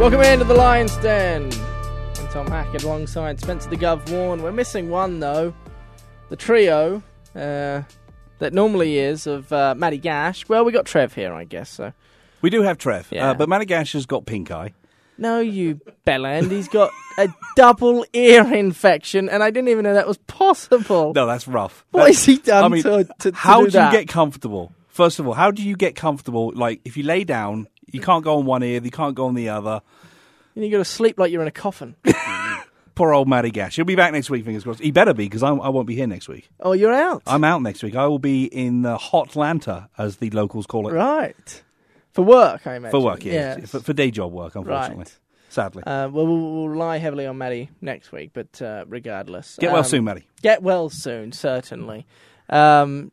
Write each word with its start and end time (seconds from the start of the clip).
Welcome 0.00 0.22
into 0.22 0.46
the 0.46 0.54
Lion's 0.54 0.96
Den. 0.96 1.52
I'm 1.52 2.28
Tom 2.28 2.46
Hackett 2.46 2.84
alongside 2.84 3.38
Spencer 3.38 3.68
the 3.68 3.76
Gov 3.76 4.10
Warne. 4.10 4.42
We're 4.42 4.50
missing 4.50 4.88
one 4.88 5.20
though. 5.20 5.52
The 6.30 6.36
trio 6.36 7.02
uh, 7.34 7.82
that 8.38 8.52
normally 8.54 8.96
is 8.98 9.26
of 9.26 9.52
uh, 9.52 9.74
Matty 9.76 9.98
Gash. 9.98 10.48
Well, 10.48 10.64
we 10.64 10.72
got 10.72 10.86
Trev 10.86 11.12
here, 11.12 11.34
I 11.34 11.44
guess. 11.44 11.68
So 11.68 11.92
We 12.40 12.48
do 12.48 12.62
have 12.62 12.78
Trev, 12.78 13.08
Yeah. 13.10 13.32
uh, 13.32 13.34
but 13.34 13.50
has 13.92 14.06
got 14.06 14.24
pink 14.24 14.50
eye. 14.50 14.72
no, 15.18 15.38
you 15.38 15.80
bellend. 16.06 16.50
He's 16.50 16.68
got 16.68 16.90
a 17.18 17.28
double 17.56 18.06
ear 18.14 18.50
infection, 18.54 19.28
and 19.28 19.42
I 19.42 19.50
didn't 19.50 19.68
even 19.68 19.84
know 19.84 19.92
that 19.92 20.08
was 20.08 20.16
possible. 20.18 21.12
No, 21.14 21.26
that's 21.26 21.46
rough. 21.46 21.84
What 21.90 22.04
That- 22.04 22.14
has 22.14 22.24
he 22.24 22.38
done 22.38 22.72
to, 22.72 22.82
to, 23.04 23.04
to 23.18 23.32
how 23.34 23.60
do 23.60 23.66
do, 23.66 23.70
that? 23.72 23.92
you 23.92 23.98
get 23.98 24.08
comfortable? 24.08 24.72
First 24.88 25.18
of 25.18 25.26
all, 25.26 25.34
how 25.34 25.50
do 25.50 25.62
you 25.62 25.76
get 25.76 25.94
comfortable? 25.94 26.52
Like, 26.54 26.80
if 26.86 26.96
you 26.96 27.02
lay 27.04 27.24
down, 27.24 27.68
you 27.92 28.00
can't 28.00 28.24
go 28.24 28.38
on 28.38 28.46
one 28.46 28.62
ear, 28.62 28.80
you 28.82 28.90
can't 28.90 29.14
go 29.14 29.26
on 29.26 29.34
the 29.34 29.48
other. 29.48 29.82
And 30.54 30.64
you 30.64 30.70
got 30.70 30.78
to 30.78 30.84
sleep 30.84 31.18
like 31.18 31.30
you're 31.32 31.42
in 31.42 31.48
a 31.48 31.52
coffin. 31.52 31.96
Poor 32.96 33.14
old 33.14 33.28
Matty 33.28 33.50
Gash. 33.50 33.76
He'll 33.76 33.84
be 33.84 33.94
back 33.94 34.12
next 34.12 34.28
week, 34.30 34.44
fingers 34.44 34.64
crossed. 34.64 34.80
He 34.80 34.90
better 34.90 35.14
be, 35.14 35.24
because 35.24 35.42
I, 35.42 35.50
I 35.50 35.68
won't 35.68 35.86
be 35.86 35.94
here 35.94 36.06
next 36.06 36.28
week. 36.28 36.50
oh, 36.60 36.72
you're 36.72 36.92
out. 36.92 37.22
I'm 37.26 37.44
out 37.44 37.62
next 37.62 37.82
week. 37.82 37.94
I 37.94 38.06
will 38.06 38.18
be 38.18 38.44
in 38.44 38.84
uh, 38.84 38.98
Hotlanta, 38.98 39.88
as 39.96 40.16
the 40.16 40.28
locals 40.30 40.66
call 40.66 40.88
it. 40.88 40.92
right 40.92 41.62
for 42.12 42.22
work, 42.22 42.66
I 42.66 42.74
imagine. 42.74 42.90
For 42.90 43.04
work, 43.04 43.24
yeah. 43.24 43.56
Yes. 43.58 43.70
For, 43.70 43.80
for 43.80 43.92
day 43.92 44.10
job 44.10 44.32
work, 44.32 44.56
unfortunately. 44.56 45.04
Right. 45.04 45.18
Sadly. 45.48 45.82
Uh, 45.84 46.08
well, 46.08 46.26
we'll, 46.26 46.54
we'll 46.56 46.68
rely 46.68 46.98
heavily 46.98 47.24
on 47.26 47.38
Matty 47.38 47.70
next 47.80 48.10
week, 48.12 48.30
but 48.34 48.60
uh, 48.60 48.84
regardless. 48.88 49.56
Get 49.60 49.70
well 49.70 49.78
Um, 49.78 49.84
soon, 49.84 50.04
Matty. 50.04 50.26
Get 50.42 50.62
well 50.62 50.90
soon, 50.90 51.32
certainly. 51.32 52.06
Um, 52.48 53.12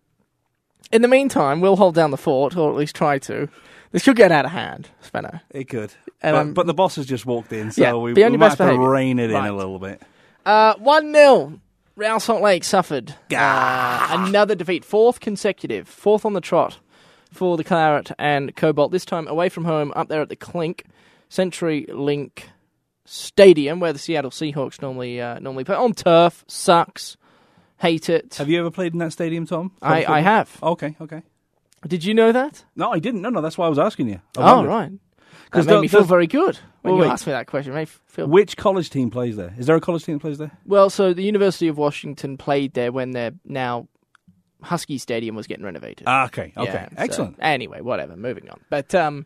in 0.91 1.01
the 1.01 1.07
meantime, 1.07 1.61
we'll 1.61 1.75
hold 1.75 1.95
down 1.95 2.11
the 2.11 2.17
fort, 2.17 2.57
or 2.57 2.69
at 2.71 2.75
least 2.75 2.95
try 2.95 3.19
to. 3.19 3.47
This 3.91 4.03
could 4.03 4.15
get 4.15 4.31
out 4.31 4.45
of 4.45 4.51
hand, 4.51 4.89
Spencer. 5.01 5.41
It 5.49 5.65
could. 5.69 5.93
And, 6.21 6.33
but, 6.33 6.35
um, 6.35 6.53
but 6.53 6.65
the 6.67 6.73
boss 6.73 6.95
has 6.97 7.05
just 7.05 7.25
walked 7.25 7.53
in, 7.53 7.71
so 7.71 7.81
Yeah, 7.81 7.93
we, 7.93 8.11
on 8.23 8.31
we 8.31 8.37
might 8.37 8.49
have 8.57 8.69
to 8.69 8.77
rein 8.79 9.19
it 9.19 9.29
in 9.29 9.35
Right. 9.35 9.47
a 9.49 9.53
little 9.53 9.79
bit. 9.79 10.01
Uh, 10.45 10.75
1 10.75 11.13
0. 11.13 11.59
Real 11.95 12.19
Salt 12.19 12.43
Lake 12.43 12.63
suffered 12.63 13.15
uh, 13.35 14.07
another 14.11 14.53
defeat, 14.53 14.85
fourth 14.85 15.19
consecutive, 15.19 15.87
fourth 15.87 16.25
on 16.25 16.33
the 16.33 16.41
trot 16.41 16.77
for 17.33 17.57
the 17.57 17.63
Claret 17.63 18.11
and 18.19 18.55
Cobalt. 18.55 18.91
This 18.91 19.03
time 19.03 19.27
away 19.27 19.49
from 19.49 19.65
home, 19.65 19.91
up 19.95 20.07
there 20.07 20.21
at 20.21 20.29
the 20.29 20.35
Clink 20.35 20.85
Century 21.29 21.87
Link 21.89 22.49
Stadium, 23.05 23.79
where 23.79 23.93
the 23.93 23.99
Seattle 23.99 24.29
Seahawks 24.29 24.79
normally 24.79 25.19
uh, 25.19 25.39
normally 25.39 25.63
play 25.63 25.75
on 25.75 25.93
turf. 25.93 26.45
Sucks, 26.47 27.17
hate 27.79 28.09
it. 28.09 28.35
Have 28.35 28.47
you 28.47 28.59
ever 28.59 28.69
played 28.69 28.93
in 28.93 28.99
that 28.99 29.11
stadium, 29.13 29.47
Tom? 29.47 29.71
I, 29.81 30.05
I 30.05 30.19
have. 30.19 30.55
Okay, 30.61 30.95
okay. 31.01 31.23
Did 31.87 32.03
you 32.03 32.13
know 32.13 32.31
that? 32.31 32.63
No, 32.75 32.91
I 32.91 32.99
didn't. 32.99 33.21
No, 33.21 33.29
no, 33.29 33.41
that's 33.41 33.57
why 33.57 33.65
I 33.65 33.69
was 33.69 33.79
asking 33.79 34.09
you. 34.09 34.21
I 34.37 34.51
Oh, 34.51 34.55
wondered. 34.57 34.69
right. 34.69 34.91
That 34.91 35.51
'Cause 35.51 35.65
made 35.67 35.73
the- 35.75 35.81
me 35.81 35.87
feel 35.87 36.01
the- 36.01 36.07
very 36.07 36.27
good 36.27 36.57
when 36.81 36.93
Well, 36.93 37.03
you 37.03 37.07
wait. 37.07 37.13
asked 37.13 37.25
me 37.25 37.31
that 37.33 37.47
question. 37.47 37.71
It 37.71 37.75
made 37.75 37.87
me 37.87 37.93
feel 38.05 38.27
Which 38.27 38.57
college 38.57 38.89
team 38.89 39.09
plays 39.09 39.37
there? 39.37 39.53
Is 39.57 39.65
there 39.67 39.75
a 39.77 39.81
college 39.81 40.03
team 40.03 40.15
that 40.15 40.19
plays 40.21 40.37
there? 40.37 40.51
well. 40.65 40.89
So 40.89 41.13
the 41.13 41.23
University 41.23 41.67
of 41.69 41.77
Washington 41.77 42.37
played 42.37 42.73
there 42.73 42.91
when 42.91 43.11
their 43.11 43.31
now 43.45 43.87
Husky 44.63 44.97
Stadium 44.97 45.35
was 45.35 45.47
getting 45.47 45.63
renovated. 45.63 46.03
Ah, 46.07 46.25
okay, 46.25 46.51
okay, 46.57 46.71
Yeah, 46.71 46.89
so- 46.89 46.95
excellent. 46.97 47.35
anyway, 47.39 47.79
whatever. 47.81 48.15
Moving 48.17 48.49
on. 48.49 48.59
But 48.69 48.93
um, 48.95 49.25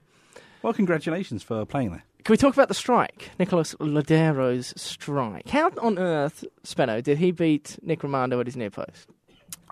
Well, 0.62 0.74
congratulations 0.74 1.42
for 1.42 1.66
playing 1.66 1.90
there. 1.92 2.04
can 2.24 2.34
we 2.34 2.38
talk 2.38 2.54
about 2.54 2.68
the 2.68 2.74
strike? 2.76 3.32
Nicholas 3.40 3.74
Lodeiro's 3.80 4.74
strike. 4.80 5.50
How 5.50 5.72
on 5.82 5.98
earth, 5.98 6.44
Spenno, 6.64 7.02
did 7.02 7.18
he 7.18 7.32
beat 7.32 7.80
Nick 7.82 8.02
Rimando 8.02 8.40
at 8.40 8.46
his 8.46 8.56
near 8.58 8.70
post? 8.70 9.08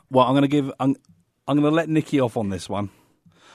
Well, 0.09 0.25
I'm 0.25 0.31
going 0.33 0.41
to 0.41 0.47
give. 0.47 0.71
I'm, 0.79 0.95
I'm 1.49 1.59
going 1.59 1.71
to 1.71 1.75
let 1.75 1.89
Nicky 1.89 2.19
off 2.19 2.37
on 2.37 2.49
this 2.49 2.69
one. 2.69 2.89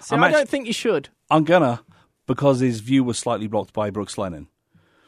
See, 0.00 0.14
I'm 0.14 0.22
I 0.22 0.30
don't 0.30 0.48
think 0.48 0.66
you 0.66 0.72
should. 0.72 1.08
I'm 1.30 1.44
gonna 1.44 1.80
because 2.26 2.60
his 2.60 2.80
view 2.80 3.02
was 3.04 3.18
slightly 3.18 3.46
blocked 3.46 3.72
by 3.72 3.88
Brooks 3.90 4.18
Lennon, 4.18 4.48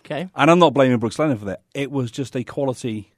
Okay. 0.04 0.28
and 0.34 0.50
I'm 0.50 0.58
not 0.58 0.72
blaming 0.72 0.98
Brooks 0.98 1.19
Lennon 1.19 1.36
for 1.38 1.44
that. 1.46 1.62
It 1.75 1.91
was 1.91 2.10
just 2.10 2.34
a 2.36 2.44
quality 2.44 3.12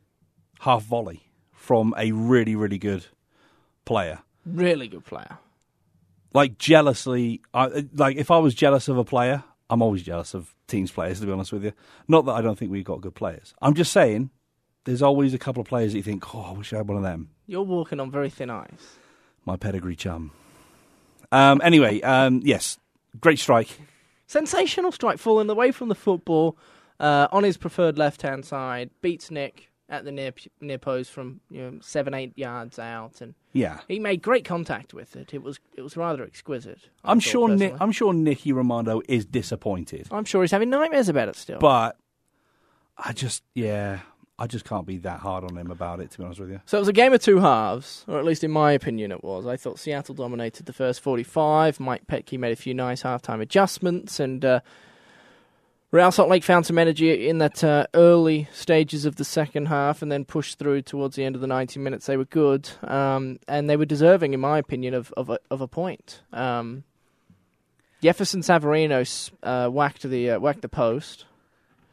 half 0.60 0.82
volley 0.82 1.30
from 1.52 1.94
a 1.96 2.10
really, 2.12 2.56
really 2.56 2.78
good 2.78 3.06
player. 3.84 4.20
Really 4.46 4.88
good 4.88 5.04
player. 5.04 5.38
like 6.34 6.58
jealously 6.58 7.40
I, 7.54 7.84
like 7.94 8.16
if 8.16 8.30
I 8.30 8.38
was 8.38 8.54
jealous 8.54 8.88
of 8.88 8.98
a 8.98 9.04
player, 9.04 9.44
I'm 9.70 9.82
always 9.82 10.02
jealous 10.02 10.34
of 10.34 10.54
teams 10.66 10.90
players 10.90 11.20
to 11.20 11.26
be 11.26 11.32
honest 11.32 11.52
with 11.52 11.64
you. 11.64 11.72
Not 12.08 12.24
that 12.26 12.32
I 12.32 12.40
don't 12.42 12.58
think 12.58 12.70
we've 12.72 12.84
got 12.84 13.00
good 13.02 13.14
players. 13.14 13.54
I'm 13.62 13.74
just 13.74 13.92
saying 13.92 14.30
there's 14.84 15.02
always 15.02 15.34
a 15.34 15.38
couple 15.38 15.60
of 15.60 15.68
players 15.68 15.92
that 15.92 15.98
you 15.98 16.02
think, 16.02 16.34
"Oh, 16.34 16.40
I 16.40 16.52
wish 16.52 16.72
I 16.72 16.78
had 16.78 16.88
one 16.88 16.96
of 16.96 17.02
them." 17.04 17.30
You're 17.46 17.62
walking 17.62 18.00
on 18.00 18.10
very 18.10 18.30
thin 18.30 18.50
ice. 18.50 18.96
My 19.44 19.56
pedigree 19.56 19.96
chum. 19.96 20.32
Um 21.32 21.60
anyway, 21.64 22.00
um 22.02 22.40
yes, 22.44 22.78
great 23.20 23.38
strike. 23.38 23.78
Sensational 24.26 24.92
strike, 24.92 25.18
falling 25.18 25.48
away 25.48 25.70
from 25.72 25.88
the 25.88 25.94
football 25.94 26.56
uh, 27.00 27.28
on 27.32 27.44
his 27.44 27.56
preferred 27.56 27.96
left 27.96 28.20
hand 28.22 28.44
side, 28.44 28.90
beats 29.00 29.30
Nick 29.30 29.70
at 29.88 30.04
the 30.04 30.12
near 30.12 30.32
near 30.60 30.76
post 30.76 31.10
from 31.10 31.40
you 31.50 31.62
know 31.62 31.78
seven 31.80 32.12
eight 32.12 32.36
yards 32.36 32.78
out, 32.78 33.22
and 33.22 33.34
Yeah. 33.54 33.80
he 33.88 33.98
made 33.98 34.20
great 34.20 34.44
contact 34.44 34.92
with 34.92 35.16
it. 35.16 35.32
It 35.32 35.42
was 35.42 35.58
it 35.74 35.80
was 35.80 35.96
rather 35.96 36.24
exquisite. 36.24 36.90
I 37.04 37.10
I'm 37.12 37.20
thought, 37.20 37.30
sure 37.30 37.48
Nick. 37.48 37.74
I'm 37.80 37.92
sure 37.92 38.12
Nicky 38.12 38.52
Rimando 38.52 39.00
is 39.08 39.24
disappointed. 39.24 40.08
I'm 40.10 40.26
sure 40.26 40.42
he's 40.42 40.50
having 40.50 40.68
nightmares 40.68 41.08
about 41.08 41.28
it 41.28 41.36
still. 41.36 41.58
But 41.58 41.96
I 42.98 43.14
just 43.14 43.42
yeah, 43.54 44.00
I 44.38 44.46
just 44.46 44.64
can't 44.64 44.86
be 44.86 44.98
that 44.98 45.18
hard 45.20 45.42
on 45.44 45.56
him 45.56 45.70
about 45.70 45.98
it 46.00 46.10
to 46.12 46.18
be 46.18 46.24
honest 46.24 46.38
with 46.40 46.50
you. 46.50 46.60
So 46.64 46.78
it 46.78 46.80
was 46.80 46.88
a 46.88 46.92
game 46.92 47.12
of 47.12 47.20
two 47.20 47.38
halves, 47.40 48.04
or 48.06 48.18
at 48.18 48.24
least 48.24 48.44
in 48.44 48.50
my 48.52 48.70
opinion 48.72 49.10
it 49.10 49.24
was. 49.24 49.46
I 49.46 49.56
thought 49.56 49.78
Seattle 49.80 50.14
dominated 50.14 50.66
the 50.66 50.72
first 50.72 51.00
45. 51.00 51.80
Mike 51.80 52.06
Petke 52.06 52.38
made 52.38 52.52
a 52.52 52.56
few 52.56 52.72
nice 52.74 53.02
halftime 53.02 53.40
adjustments, 53.40 54.20
and 54.20 54.44
uh, 54.44 54.60
Real 55.90 56.12
Salt 56.12 56.28
Lake 56.28 56.44
found 56.44 56.66
some 56.66 56.78
energy 56.78 57.28
in 57.28 57.38
that 57.38 57.64
uh, 57.64 57.86
early 57.94 58.46
stages 58.52 59.04
of 59.06 59.16
the 59.16 59.24
second 59.24 59.66
half 59.66 60.02
and 60.02 60.12
then 60.12 60.24
pushed 60.24 60.58
through 60.58 60.82
towards 60.82 61.16
the 61.16 61.24
end 61.24 61.34
of 61.34 61.40
the 61.40 61.46
90 61.48 61.80
minutes. 61.80 62.06
They 62.06 62.16
were 62.18 62.26
good, 62.26 62.68
um, 62.82 63.38
and 63.48 63.68
they 63.68 63.76
were 63.76 63.86
deserving, 63.86 64.34
in 64.34 64.40
my 64.40 64.58
opinion, 64.58 64.94
of, 64.94 65.12
of, 65.16 65.30
a, 65.30 65.38
of 65.50 65.60
a 65.62 65.66
point. 65.66 66.20
Um, 66.32 66.84
Jefferson 68.02 68.42
Savarino 68.42 69.30
uh, 69.42 69.68
whacked, 69.70 70.02
the, 70.02 70.30
uh, 70.32 70.38
whacked 70.38 70.62
the 70.62 70.68
post 70.68 71.24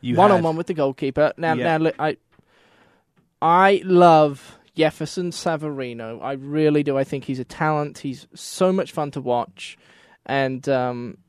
You 0.02 0.16
one 0.16 0.30
had- 0.30 0.38
on 0.38 0.44
one 0.44 0.56
with 0.58 0.68
the 0.68 0.74
goalkeeper. 0.76 1.34
Now, 1.38 1.54
Yeah. 1.54 1.64
now, 1.64 1.78
look, 1.78 1.96
I, 1.98 2.18
I 3.46 3.84
love 3.86 4.58
Jefferson 4.76 5.30
Savarino. 5.30 6.20
I 6.20 6.32
really 6.32 6.82
do. 6.82 6.98
I 6.98 7.04
think 7.04 7.26
he's 7.26 7.38
a 7.38 7.44
talent. 7.44 8.00
He's 8.00 8.26
so 8.34 8.74
much 8.74 8.92
fun 8.92 9.12
to 9.12 9.22
watch, 9.22 9.78
and 10.26 10.68
um, 10.68 11.20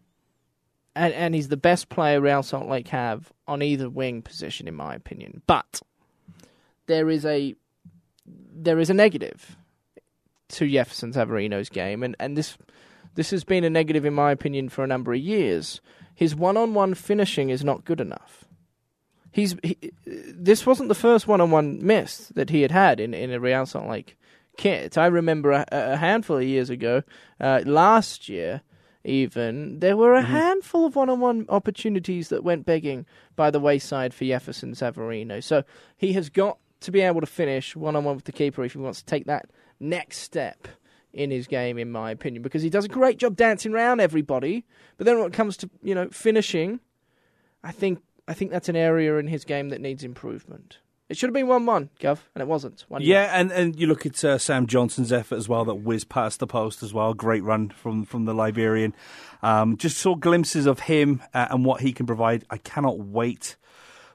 and 0.95 1.13
and 1.13 1.35
he's 1.35 1.49
the 1.49 1.59
best 1.59 1.91
player 1.91 2.19
Real 2.19 2.43
Salt 2.43 2.71
Lake 2.71 2.89
have 2.89 3.31
on 3.47 3.61
either 3.61 3.91
wing 3.91 4.23
position, 4.23 4.67
in 4.67 4.75
my 4.75 4.95
opinion. 4.95 5.43
But 5.47 5.83
there 6.87 7.11
is 7.11 7.27
a 7.27 7.55
there 8.25 8.79
is 8.79 8.89
a 8.89 8.95
negative 8.95 9.55
to 10.49 10.67
Jefferson 10.67 11.13
Savarino's 11.13 11.69
game, 11.69 12.03
and 12.03 12.17
and 12.19 12.35
this 12.35 12.57
this 13.15 13.29
has 13.29 13.45
been 13.45 13.63
a 13.63 13.69
negative 13.69 14.07
in 14.07 14.15
my 14.15 14.31
opinion 14.31 14.71
for 14.71 14.83
a 14.83 14.87
number 14.87 15.13
of 15.13 15.21
years. 15.21 15.83
His 16.15 16.35
one-on-one 16.35 16.95
finishing 16.95 17.51
is 17.51 17.63
not 17.63 17.85
good 17.85 18.01
enough. 18.01 18.46
He's 19.37 19.55
he, 19.63 19.77
this 20.07 20.65
wasn't 20.65 20.89
the 20.89 20.95
first 20.95 21.29
one-on-one 21.29 21.85
miss 21.85 22.29
that 22.29 22.49
he 22.49 22.63
had 22.63 22.71
had 22.71 23.01
in 23.01 23.13
in 23.13 23.31
a 23.31 23.39
Real 23.39 23.67
Salt 23.67 23.87
Lake 23.87 24.17
kit. 24.57 24.97
I 24.97 25.07
remember 25.07 25.53
a, 25.53 25.67
a 25.71 25.97
handful 25.97 26.39
of 26.39 26.45
years 26.45 26.71
ago, 26.71 27.03
uh, 27.39 27.61
last 27.67 28.31
year 28.31 28.63
even, 29.05 29.81
there 29.81 29.95
were 29.95 30.15
a 30.15 30.23
handful 30.23 30.87
of 30.87 30.97
one-on-one 30.97 31.47
opportunities 31.51 32.31
that 32.31 32.43
went 32.43 32.65
begging 32.65 33.05
by 33.37 33.51
the 33.51 33.61
wayside 33.61 34.15
for 34.15 34.25
Jefferson 34.25 34.73
Savarino. 34.73 35.45
So 35.45 35.65
he 35.99 36.15
has 36.15 36.31
got 36.31 36.57
to 36.81 36.91
be 36.91 37.03
able 37.03 37.21
to 37.21 37.27
finish 37.27 37.77
one-on-one 37.77 38.17
with 38.17 38.25
the 38.25 38.33
keeper 38.33 38.65
if 38.65 38.73
he 38.73 38.79
wants 38.79 39.01
to 39.01 39.05
take 39.05 39.27
that 39.27 39.51
next 39.79 40.21
step 40.21 40.67
in 41.13 41.31
his 41.31 41.47
game, 41.47 41.77
in 41.77 41.93
my 41.93 42.11
opinion, 42.11 42.43
because 42.43 42.63
he 42.63 42.71
does 42.71 42.87
a 42.87 42.89
great 42.89 43.19
job 43.19 43.37
dancing 43.37 43.75
around 43.75 44.01
everybody. 44.01 44.65
But 44.97 45.05
then 45.05 45.19
when 45.19 45.29
it 45.29 45.33
comes 45.35 45.57
to 45.59 45.71
you 45.83 45.95
know 45.95 46.09
finishing, 46.09 46.81
I 47.63 47.73
think 47.73 48.01
I 48.29 48.35
think 48.35 48.51
that's 48.51 48.69
an 48.69 48.77
area 48.77 49.17
in 49.19 49.29
his 49.29 49.45
game 49.45 49.69
that 49.69 49.81
needs 49.81 50.05
improvement. 50.05 50.79
It 51.09 51.17
should 51.17 51.29
have 51.29 51.35
been 51.35 51.47
one-one, 51.47 51.91
Gov, 52.01 52.19
and 52.35 52.43
it 52.43 52.49
wasn't. 52.49 52.85
One 52.89 53.01
Yeah, 53.01 53.31
and, 53.33 53.53
and 53.53 53.79
you 53.79 53.87
look 53.87 54.07
at 54.07 54.25
uh, 54.25 54.39
Sam 54.39 54.67
Johnson's 54.67 55.13
effort 55.13 55.37
as 55.37 55.49
well, 55.49 55.65
that 55.67 55.77
whizzed 55.77 56.09
past 56.09 56.41
the 56.41 56.49
post 56.49 56.83
as 56.83 56.93
well. 56.93 57.15
Great 57.15 57.45
run 57.45 57.69
from, 57.69 58.05
from 58.05 58.25
the 58.25 58.35
Liberian. 58.35 58.93
Um, 59.41 59.77
just 59.77 59.99
saw 59.99 60.17
glimpses 60.17 60.67
of 60.67 60.81
him 60.81 61.23
uh, 61.33 61.47
and 61.51 61.65
what 61.65 61.81
he 61.81 61.93
can 61.93 62.07
provide. 62.07 62.45
I 62.51 62.59
cannot 62.59 62.99
wait 62.99 63.55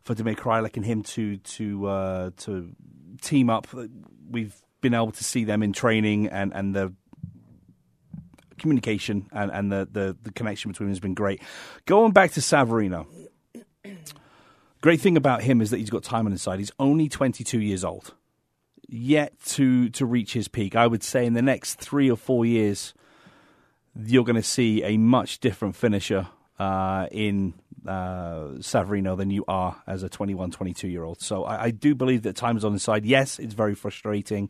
for 0.04 0.16
Damir 0.16 0.36
Kreilach 0.36 0.76
and 0.76 0.86
him 0.86 1.04
to 1.04 1.38
to 1.38 1.88
uh, 1.88 2.32
to 2.38 2.76
team 3.22 3.50
up. 3.50 3.68
We've 4.30 4.56
been 4.82 4.94
able 4.94 5.12
to 5.12 5.24
see 5.24 5.46
them 5.46 5.64
in 5.64 5.74
training 5.74 6.28
and, 6.28 6.52
and 6.54 6.76
the 6.76 6.94
communication 8.58 9.28
and, 9.32 9.52
and 9.52 9.72
the, 9.72 9.88
the, 9.92 10.18
the 10.24 10.32
connection 10.32 10.72
between 10.72 10.88
them 10.88 10.92
has 10.92 11.00
been 11.00 11.14
great. 11.14 11.42
Going 11.86 12.12
back 12.12 12.32
to 12.32 12.40
Savarino. 12.42 13.08
Great 14.82 15.00
thing 15.00 15.16
about 15.16 15.44
him 15.44 15.62
is 15.62 15.70
that 15.70 15.78
he's 15.78 15.90
got 15.90 16.04
time 16.04 16.26
on 16.26 16.32
his 16.32 16.42
side. 16.42 16.60
He's 16.60 16.72
only 16.80 17.08
22 17.08 17.60
years 17.60 17.84
old. 17.84 18.14
Yet 18.88 19.40
to 19.46 19.88
to 19.90 20.06
reach 20.06 20.34
his 20.34 20.50
peak, 20.50 20.76
I 20.76 20.86
would 20.86 21.04
say 21.04 21.26
in 21.26 21.34
the 21.34 21.42
next 21.42 21.76
three 21.76 22.12
or 22.12 22.18
four 22.18 22.46
years, 22.46 22.94
you're 23.96 24.26
going 24.26 24.36
to 24.36 24.44
see 24.44 24.84
a 24.84 24.98
much 24.98 25.40
different 25.40 25.76
finisher 25.78 26.28
uh, 26.60 27.08
in 27.10 27.54
uh, 27.88 28.58
Savarino 28.60 29.16
than 29.18 29.30
you 29.30 29.46
are 29.48 29.82
as 29.88 30.04
a 30.04 30.10
21, 30.10 30.52
22 30.52 30.88
year 30.88 31.04
old. 31.04 31.22
So 31.22 31.46
I, 31.46 31.66
I 31.66 31.72
do 31.72 31.96
believe 31.96 32.24
that 32.24 32.36
time 32.36 32.58
is 32.58 32.66
on 32.66 32.74
his 32.74 32.84
side. 32.84 33.06
Yes, 33.06 33.40
it's 33.40 33.54
very 33.54 33.76
frustrating. 33.76 34.50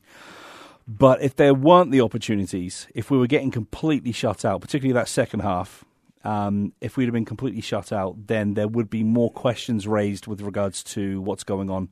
But 0.88 1.22
if 1.22 1.36
there 1.36 1.54
weren't 1.54 1.92
the 1.92 2.02
opportunities, 2.02 2.88
if 2.94 3.12
we 3.12 3.18
were 3.18 3.28
getting 3.28 3.52
completely 3.52 4.12
shut 4.12 4.44
out, 4.44 4.62
particularly 4.62 4.94
that 4.94 5.08
second 5.08 5.42
half, 5.42 5.86
um, 6.24 6.74
if 6.82 6.98
we'd 6.98 7.06
have 7.06 7.14
been 7.14 7.26
completely 7.26 7.62
shut 7.62 7.92
out, 7.92 8.28
then 8.28 8.54
there 8.54 8.68
would 8.68 8.90
be 8.90 9.04
more 9.04 9.32
questions 9.32 9.88
raised 9.88 10.28
with 10.28 10.42
regards 10.42 10.84
to 10.84 11.22
what's 11.22 11.44
going 11.44 11.70
on 11.70 11.90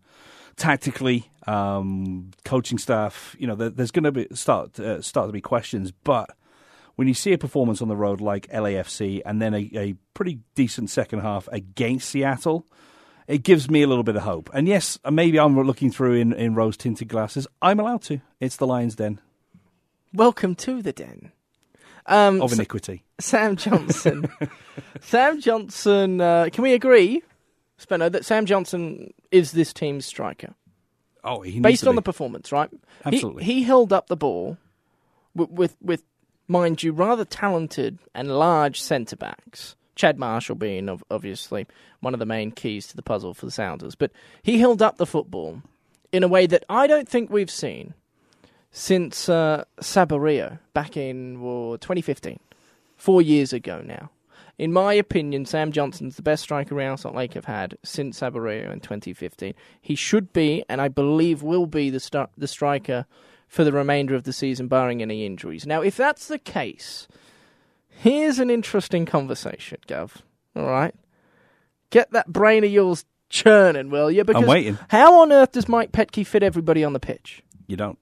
tactically, 0.56 1.32
um, 1.48 2.32
coaching 2.46 2.78
staff. 2.78 3.36
You 3.40 3.48
know, 3.48 3.56
there, 3.56 3.70
there's 3.70 3.92
going 3.92 4.04
to 4.04 4.12
be 4.12 4.28
start 4.34 4.80
uh, 4.80 5.02
start 5.02 5.28
to 5.28 5.34
be 5.34 5.42
questions. 5.42 5.92
But 5.92 6.30
when 6.96 7.08
you 7.08 7.14
see 7.14 7.34
a 7.34 7.38
performance 7.38 7.82
on 7.82 7.88
the 7.88 7.96
road 7.96 8.22
like 8.22 8.48
LAFC 8.48 9.22
and 9.26 9.42
then 9.42 9.54
a, 9.54 9.70
a 9.74 9.96
pretty 10.14 10.40
decent 10.56 10.90
second 10.90 11.22
half 11.22 11.48
against 11.52 12.10
Seattle, 12.10 12.66
it 13.28 13.44
gives 13.44 13.70
me 13.70 13.82
a 13.82 13.88
little 13.88 14.04
bit 14.04 14.16
of 14.16 14.24
hope. 14.24 14.50
And 14.54 14.68
yes, 14.68 15.00
maybe 15.10 15.40
I'm 15.40 15.60
looking 15.60 15.92
through 15.92 16.16
in, 16.16 16.34
in 16.34 16.56
rose 16.56 16.78
tinted 16.78 17.08
glasses. 17.08 17.48
I'm 17.62 17.80
allowed 17.80 18.02
to. 18.04 18.22
It's 18.40 18.58
the 18.58 18.68
Lions' 18.68 18.96
Den 18.96 19.22
Welcome 20.14 20.56
to 20.56 20.82
the 20.82 20.92
den. 20.92 21.32
Um, 22.10 22.42
of 22.42 22.52
iniquity. 22.52 23.04
Sam 23.20 23.56
Johnson. 23.56 24.30
Sam 25.02 25.40
Johnson. 25.40 26.20
Uh, 26.20 26.50
can 26.52 26.64
we 26.64 26.74
agree, 26.74 27.22
Spenno, 27.80 28.12
that 28.12 28.26
Sam 28.26 28.46
Johnson 28.46 29.14
is 29.32 29.52
this 29.52 29.72
team's 29.72 30.06
striker 30.06 30.56
Oh, 31.24 31.42
he 31.42 31.54
needs 31.54 31.64
based 31.64 31.88
on 31.88 31.94
be. 31.94 31.98
the 31.98 32.02
performance, 32.04 32.52
right? 32.52 32.70
Absolutely. 33.06 33.44
He, 33.44 33.64
held 33.64 33.92
up 33.92 34.08
the 34.08 34.16
ball 34.16 34.58
with, 35.36 35.50
with, 35.50 35.76
with, 35.82 36.04
mind 36.48 36.82
you, 36.82 36.92
rather 36.92 37.26
talented 37.26 38.00
and 38.16 38.38
large 38.38 38.82
centre 38.82 39.16
backs. 39.16 39.76
Chad 39.96 40.18
Marshall 40.18 40.56
being 40.56 40.90
obviously 41.12 41.68
one 42.00 42.14
of 42.14 42.20
the 42.20 42.26
main 42.26 42.52
keys 42.52 42.88
to 42.88 42.96
the 42.96 43.04
puzzle 43.04 43.34
for 43.34 43.46
the 43.46 43.52
Sounders, 43.52 43.96
but 43.96 44.12
he 44.42 44.60
held 44.60 44.82
up 44.82 44.98
the 44.98 45.06
football 45.06 45.62
in 46.14 46.24
a 46.24 46.28
way 46.28 46.48
that 46.48 46.64
I 46.70 46.88
don't 46.88 47.08
think 47.08 47.30
we've 47.30 47.52
seen 47.52 47.94
since 48.72 49.30
uh, 49.30 49.66
back 50.74 50.98
in 50.98 51.42
well, 51.42 51.78
2015, 51.78 52.40
four 52.96 53.22
years 53.22 53.54
ago 53.54 53.82
now. 53.84 54.12
In 54.58 54.74
my 54.74 54.94
opinion, 54.94 55.46
Sam 55.46 55.72
Johnson's 55.72 56.18
the 56.18 56.22
best 56.22 56.44
striker 56.44 56.76
Real 56.76 56.98
Salt 56.98 57.16
Lake 57.16 57.34
have 57.34 57.46
had 57.46 57.78
since 57.82 58.20
Saborio 58.20 58.72
in 58.72 58.82
2015. 58.82 59.54
He 59.82 59.96
should 59.96 60.34
be, 60.34 60.66
and 60.68 60.82
I 60.82 60.90
believe 60.90 61.42
will 61.42 61.66
be, 61.66 61.90
the, 61.90 62.28
the 62.38 62.48
striker 62.48 63.06
for 63.48 63.64
the 63.64 63.72
remainder 63.72 64.16
of 64.16 64.24
the 64.24 64.34
season, 64.34 64.68
barring 64.68 65.02
any 65.02 65.26
injuries. 65.26 65.66
Now, 65.66 65.82
if 65.82 65.96
that's 65.96 66.28
the 66.28 66.38
case, 66.38 67.08
here's 67.88 68.38
an 68.38 68.50
interesting 68.50 69.06
conversation, 69.06 69.80
Gov. 69.88 70.18
All 70.58 70.68
right? 70.68 70.94
Get 71.90 72.12
that 72.12 72.28
brain 72.28 72.66
of 72.66 72.70
yours 72.70 73.06
churning, 73.30 73.90
will 73.90 74.12
you? 74.12 74.26
Because 74.26 74.46
waiting. 74.46 74.78
How 74.90 75.22
on 75.22 75.32
earth 75.32 75.54
does 75.54 75.70
Mike 75.70 75.94
Petke 75.94 76.28
fit 76.28 76.44
everybody 76.44 76.84
on 76.84 76.92
the 76.92 77.00
pitch? 77.00 77.44
You 77.66 77.78
don't. 77.78 77.98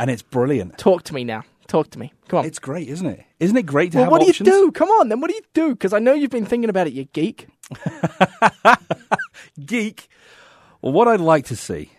And 0.00 0.10
it's 0.10 0.22
brilliant. 0.22 0.78
Talk 0.78 1.02
to 1.04 1.14
me 1.14 1.22
now. 1.24 1.44
Talk 1.68 1.90
to 1.90 1.98
me. 1.98 2.12
Come 2.26 2.40
on. 2.40 2.44
It's 2.46 2.58
great, 2.58 2.88
isn't 2.88 3.06
it? 3.06 3.22
Isn't 3.38 3.56
it 3.56 3.66
great 3.66 3.92
to 3.92 3.98
well, 3.98 4.04
have 4.06 4.10
what 4.12 4.22
options? 4.22 4.48
do 4.48 4.54
you 4.54 4.66
do? 4.66 4.72
Come 4.72 4.88
on, 4.88 5.08
then. 5.10 5.20
What 5.20 5.28
do 5.28 5.34
you 5.36 5.42
do? 5.54 5.70
Because 5.74 5.92
I 5.92 5.98
know 6.00 6.14
you've 6.14 6.30
been 6.30 6.46
thinking 6.46 6.68
about 6.70 6.86
it, 6.88 6.94
you 6.94 7.04
geek. 7.04 7.46
Geek. 9.64 10.08
Well, 10.82 10.92
what 10.92 11.06
I'd 11.08 11.20
like 11.20 11.44
to 11.46 11.56
see, 11.56 11.92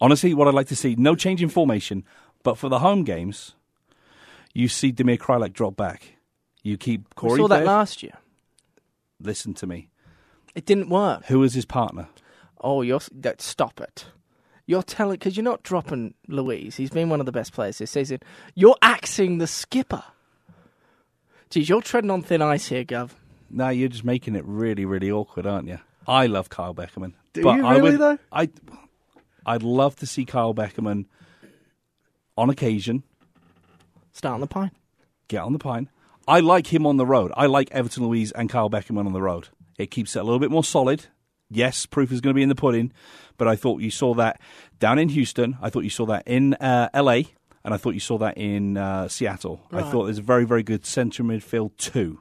honestly, 0.00 0.32
what 0.34 0.48
I'd 0.48 0.54
like 0.54 0.68
to 0.68 0.76
see, 0.76 0.94
no 0.96 1.14
change 1.14 1.42
in 1.42 1.48
formation, 1.48 2.04
but 2.42 2.56
for 2.56 2.68
the 2.68 2.78
home 2.78 3.02
games, 3.04 3.54
you 4.54 4.68
see 4.68 4.92
Damir 4.92 5.18
Kreilach 5.18 5.52
drop 5.52 5.76
back. 5.76 6.16
You 6.62 6.76
keep 6.76 7.02
We 7.02 7.14
Corey. 7.16 7.40
saw 7.40 7.48
that 7.48 7.56
Baird- 7.58 7.66
last 7.66 8.02
year. 8.02 8.14
Listen 9.20 9.54
to 9.54 9.66
me. 9.66 9.88
It 10.54 10.64
didn't 10.66 10.88
work. 10.88 11.26
Who 11.26 11.42
is 11.42 11.54
his 11.54 11.64
partner? 11.64 12.08
Oh, 12.60 12.82
you're 12.82 13.00
that. 13.12 13.40
Stop 13.42 13.80
it. 13.80 14.06
You're 14.66 14.82
telling 14.82 15.14
because 15.14 15.36
you're 15.36 15.44
not 15.44 15.62
dropping 15.62 16.14
Luiz. 16.26 16.74
He's 16.76 16.90
been 16.90 17.08
one 17.08 17.20
of 17.20 17.26
the 17.26 17.32
best 17.32 17.52
players 17.52 17.78
this 17.78 17.92
season. 17.92 18.18
You're 18.54 18.76
axing 18.82 19.38
the 19.38 19.46
skipper. 19.46 20.02
Geez, 21.50 21.68
you're 21.68 21.82
treading 21.82 22.10
on 22.10 22.22
thin 22.22 22.42
ice 22.42 22.66
here, 22.68 22.84
Gov. 22.84 23.10
No, 23.48 23.68
you're 23.68 23.88
just 23.88 24.04
making 24.04 24.34
it 24.34 24.44
really, 24.44 24.84
really 24.84 25.10
awkward, 25.10 25.46
aren't 25.46 25.68
you? 25.68 25.78
I 26.06 26.26
love 26.26 26.48
Kyle 26.48 26.74
Beckerman. 26.74 27.12
Do 27.32 27.42
but 27.44 27.56
you 27.58 27.64
I 27.66 27.76
really, 27.76 27.90
would, 27.92 28.00
though? 28.00 28.18
I, 28.32 28.48
I'd 29.44 29.62
love 29.62 29.94
to 29.96 30.06
see 30.06 30.24
Kyle 30.24 30.54
Beckerman 30.54 31.06
on 32.36 32.50
occasion 32.50 33.02
Start 34.12 34.34
on 34.34 34.40
the 34.40 34.46
pine. 34.46 34.70
get 35.28 35.42
on 35.42 35.52
the 35.52 35.58
pine. 35.58 35.90
I 36.26 36.40
like 36.40 36.72
him 36.72 36.86
on 36.86 36.96
the 36.96 37.06
road. 37.06 37.32
I 37.36 37.46
like 37.46 37.70
Everton 37.70 38.06
Luiz 38.08 38.32
and 38.32 38.48
Kyle 38.50 38.70
Beckerman 38.70 39.06
on 39.06 39.12
the 39.12 39.22
road. 39.22 39.48
It 39.78 39.90
keeps 39.90 40.16
it 40.16 40.20
a 40.20 40.22
little 40.24 40.38
bit 40.40 40.50
more 40.50 40.64
solid. 40.64 41.06
Yes, 41.50 41.86
proof 41.86 42.10
is 42.12 42.20
going 42.20 42.32
to 42.32 42.36
be 42.36 42.42
in 42.42 42.48
the 42.48 42.54
pudding, 42.54 42.92
but 43.38 43.46
I 43.46 43.56
thought 43.56 43.80
you 43.80 43.90
saw 43.90 44.14
that 44.14 44.40
down 44.80 44.98
in 44.98 45.08
Houston. 45.10 45.56
I 45.62 45.70
thought 45.70 45.84
you 45.84 45.90
saw 45.90 46.06
that 46.06 46.24
in 46.26 46.54
uh, 46.54 46.88
LA, 46.94 47.20
and 47.64 47.72
I 47.72 47.76
thought 47.76 47.94
you 47.94 48.00
saw 48.00 48.18
that 48.18 48.36
in 48.36 48.76
uh, 48.76 49.06
Seattle. 49.08 49.60
I 49.70 49.76
Right. 49.82 49.90
thought 49.92 50.04
there's 50.04 50.18
a 50.18 50.22
very, 50.22 50.44
very 50.44 50.62
good 50.64 50.84
centre 50.84 51.22
midfield 51.22 51.76
two, 51.76 52.20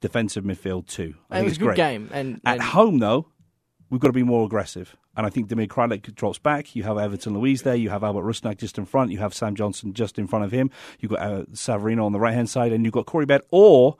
defensive 0.00 0.44
midfield 0.44 0.86
two. 0.86 1.14
I 1.30 1.40
it 1.40 1.44
was 1.44 1.56
a 1.56 1.58
good 1.58 1.64
great. 1.66 1.76
game, 1.76 2.08
and, 2.12 2.40
At 2.44 2.60
home, 2.60 2.98
though, 2.98 3.26
we've 3.90 4.00
got 4.00 4.08
to 4.08 4.12
be 4.12 4.22
more 4.22 4.44
aggressive. 4.46 4.96
And 5.16 5.24
I 5.24 5.30
think 5.30 5.48
Damir 5.48 5.68
Kreilach 5.68 6.12
drops 6.16 6.38
back. 6.38 6.74
You 6.74 6.82
have 6.82 6.98
Everton 6.98 7.34
Luiz 7.38 7.62
there. 7.62 7.76
You 7.76 7.90
have 7.90 8.02
Albert 8.02 8.22
Rusnak 8.24 8.58
just 8.58 8.78
in 8.78 8.84
front. 8.84 9.12
You 9.12 9.18
have 9.18 9.32
Sam 9.32 9.54
Johnson 9.54 9.92
just 9.94 10.18
in 10.18 10.26
front 10.26 10.44
of 10.44 10.50
him. 10.50 10.70
You've 10.98 11.10
got 11.12 11.20
uh, 11.20 11.44
Savarino 11.52 12.04
on 12.04 12.10
the 12.12 12.18
right 12.18 12.34
hand 12.34 12.50
side. 12.50 12.72
And 12.72 12.84
you've 12.84 12.94
got 12.94 13.06
Corey 13.06 13.24
Baird, 13.24 13.42
or, 13.52 13.96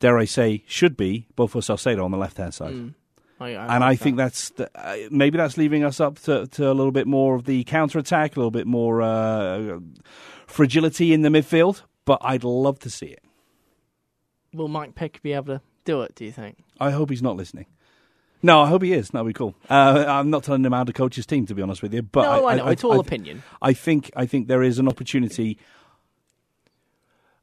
dare 0.00 0.18
I 0.18 0.24
say, 0.24 0.64
should 0.66 0.96
be, 0.96 1.28
Bofo 1.36 1.60
Saucedo 1.62 2.04
on 2.04 2.10
the 2.10 2.16
left 2.16 2.36
hand 2.38 2.52
side. 2.52 2.74
Mm, 2.74 2.94
I, 3.40 3.50
And 3.50 3.68
like 3.68 3.82
I 3.82 3.94
that. 3.94 4.02
think 4.02 4.16
that's 4.16 4.50
the, 4.50 4.70
uh, 4.74 4.96
maybe 5.10 5.38
that's 5.38 5.56
leaving 5.56 5.84
us 5.84 6.00
up 6.00 6.18
to, 6.20 6.46
to 6.48 6.70
a 6.70 6.74
little 6.74 6.92
bit 6.92 7.06
more 7.06 7.34
of 7.34 7.44
the 7.44 7.64
counter 7.64 7.98
attack, 7.98 8.36
a 8.36 8.40
little 8.40 8.50
bit 8.50 8.66
more 8.66 9.00
uh, 9.02 9.78
fragility 10.46 11.12
in 11.12 11.22
the 11.22 11.28
midfield. 11.28 11.82
But 12.04 12.18
I'd 12.22 12.44
love 12.44 12.78
to 12.80 12.90
see 12.90 13.06
it. 13.06 13.22
will 14.52 14.68
Mike 14.68 14.94
Petke 14.94 15.20
be 15.22 15.32
able 15.34 15.56
to 15.56 15.60
do 15.84 16.02
it? 16.02 16.14
Do 16.14 16.24
you 16.24 16.32
think? 16.32 16.58
I 16.80 16.90
hope 16.90 17.10
he's 17.10 17.22
not 17.22 17.36
listening. 17.36 17.66
No, 18.42 18.60
I 18.60 18.68
hope 18.68 18.82
he 18.82 18.92
is. 18.92 19.10
That'd 19.10 19.26
be 19.26 19.32
cool. 19.32 19.54
Uh, 19.68 20.04
I'm 20.06 20.30
not 20.30 20.44
telling 20.44 20.64
him 20.64 20.72
how 20.72 20.84
to 20.84 20.92
coach 20.92 21.16
his 21.16 21.26
team, 21.26 21.44
to 21.46 21.54
be 21.54 21.62
honest 21.62 21.82
with 21.82 21.92
you. 21.92 22.02
But 22.02 22.22
no, 22.22 22.46
I, 22.46 22.52
I, 22.52 22.56
know 22.56 22.68
it's 22.68 22.84
all 22.84 22.94
I, 22.94 23.00
opinion. 23.00 23.42
I 23.60 23.72
think 23.72 24.10
I 24.14 24.26
think 24.26 24.46
there 24.48 24.62
is 24.62 24.78
an 24.78 24.88
opportunity 24.88 25.58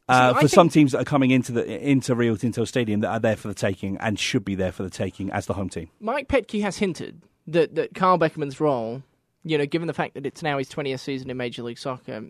uh, 0.07 0.33
for 0.35 0.47
some 0.47 0.69
teams 0.69 0.91
that 0.91 1.01
are 1.01 1.05
coming 1.05 1.31
into 1.31 1.51
the 1.51 1.89
into 1.89 2.15
Rio 2.15 2.35
Tinto 2.35 2.65
Stadium 2.65 2.99
that 3.01 3.09
are 3.09 3.19
there 3.19 3.35
for 3.35 3.47
the 3.47 3.53
taking 3.53 3.97
and 3.97 4.19
should 4.19 4.45
be 4.45 4.55
there 4.55 4.71
for 4.71 4.83
the 4.83 4.89
taking 4.89 5.31
as 5.31 5.45
the 5.45 5.53
home 5.53 5.69
team. 5.69 5.89
Mike 5.99 6.27
Petke 6.27 6.61
has 6.61 6.77
hinted 6.77 7.21
that, 7.47 7.75
that 7.75 7.95
Kyle 7.95 8.17
Beckerman's 8.17 8.59
role, 8.59 9.03
you 9.43 9.57
know, 9.57 9.65
given 9.65 9.87
the 9.87 9.93
fact 9.93 10.13
that 10.15 10.25
it's 10.25 10.43
now 10.43 10.57
his 10.57 10.69
20th 10.69 10.99
season 10.99 11.29
in 11.29 11.37
Major 11.37 11.63
League 11.63 11.79
Soccer, 11.79 12.23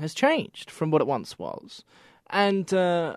has 0.00 0.14
changed 0.14 0.70
from 0.70 0.90
what 0.90 1.00
it 1.00 1.06
once 1.06 1.38
was. 1.38 1.84
And 2.30 2.72
uh, 2.72 3.16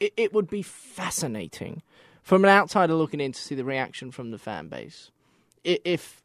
it, 0.00 0.12
it 0.16 0.32
would 0.32 0.48
be 0.48 0.62
fascinating 0.62 1.82
from 2.22 2.44
an 2.44 2.50
outsider 2.50 2.94
looking 2.94 3.20
in 3.20 3.32
to 3.32 3.40
see 3.40 3.54
the 3.54 3.64
reaction 3.64 4.10
from 4.10 4.30
the 4.30 4.38
fan 4.38 4.68
base. 4.68 5.10
If 5.62 6.22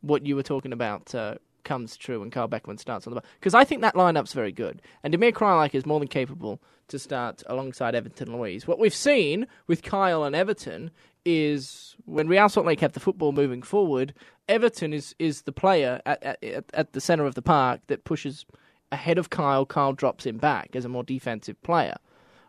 what 0.00 0.26
you 0.26 0.36
were 0.36 0.42
talking 0.42 0.72
about 0.72 1.14
uh, 1.14 1.36
comes 1.64 1.96
true 1.96 2.22
and 2.22 2.32
Carl 2.32 2.48
Beckman 2.48 2.78
starts 2.78 3.06
on 3.06 3.14
the 3.14 3.22
because 3.38 3.54
I 3.54 3.64
think 3.64 3.80
that 3.82 3.94
lineup's 3.94 4.32
very 4.32 4.52
good, 4.52 4.82
and 5.02 5.12
Damir 5.14 5.32
Kreilach 5.32 5.74
is 5.74 5.86
more 5.86 5.98
than 5.98 6.08
capable 6.08 6.60
to 6.88 6.98
start 6.98 7.42
alongside 7.46 7.94
Everton 7.94 8.36
Luiz. 8.36 8.66
What 8.66 8.78
we've 8.78 8.94
seen 8.94 9.46
with 9.66 9.82
Kyle 9.82 10.24
and 10.24 10.34
Everton 10.34 10.90
is 11.24 11.96
when 12.04 12.28
Real 12.28 12.48
Salt 12.48 12.66
Lake 12.66 12.80
have 12.80 12.92
the 12.92 13.00
football 13.00 13.32
moving 13.32 13.62
forward, 13.62 14.14
Everton 14.48 14.92
is 14.92 15.14
is 15.18 15.42
the 15.42 15.52
player 15.52 16.00
at 16.06 16.22
at, 16.22 16.64
at 16.74 16.92
the 16.92 17.00
center 17.00 17.26
of 17.26 17.34
the 17.34 17.42
park 17.42 17.80
that 17.86 18.04
pushes 18.04 18.46
ahead 18.92 19.18
of 19.18 19.30
Kyle. 19.30 19.66
Kyle 19.66 19.92
drops 19.92 20.26
him 20.26 20.38
back 20.38 20.70
as 20.74 20.84
a 20.84 20.88
more 20.88 21.04
defensive 21.04 21.60
player, 21.62 21.96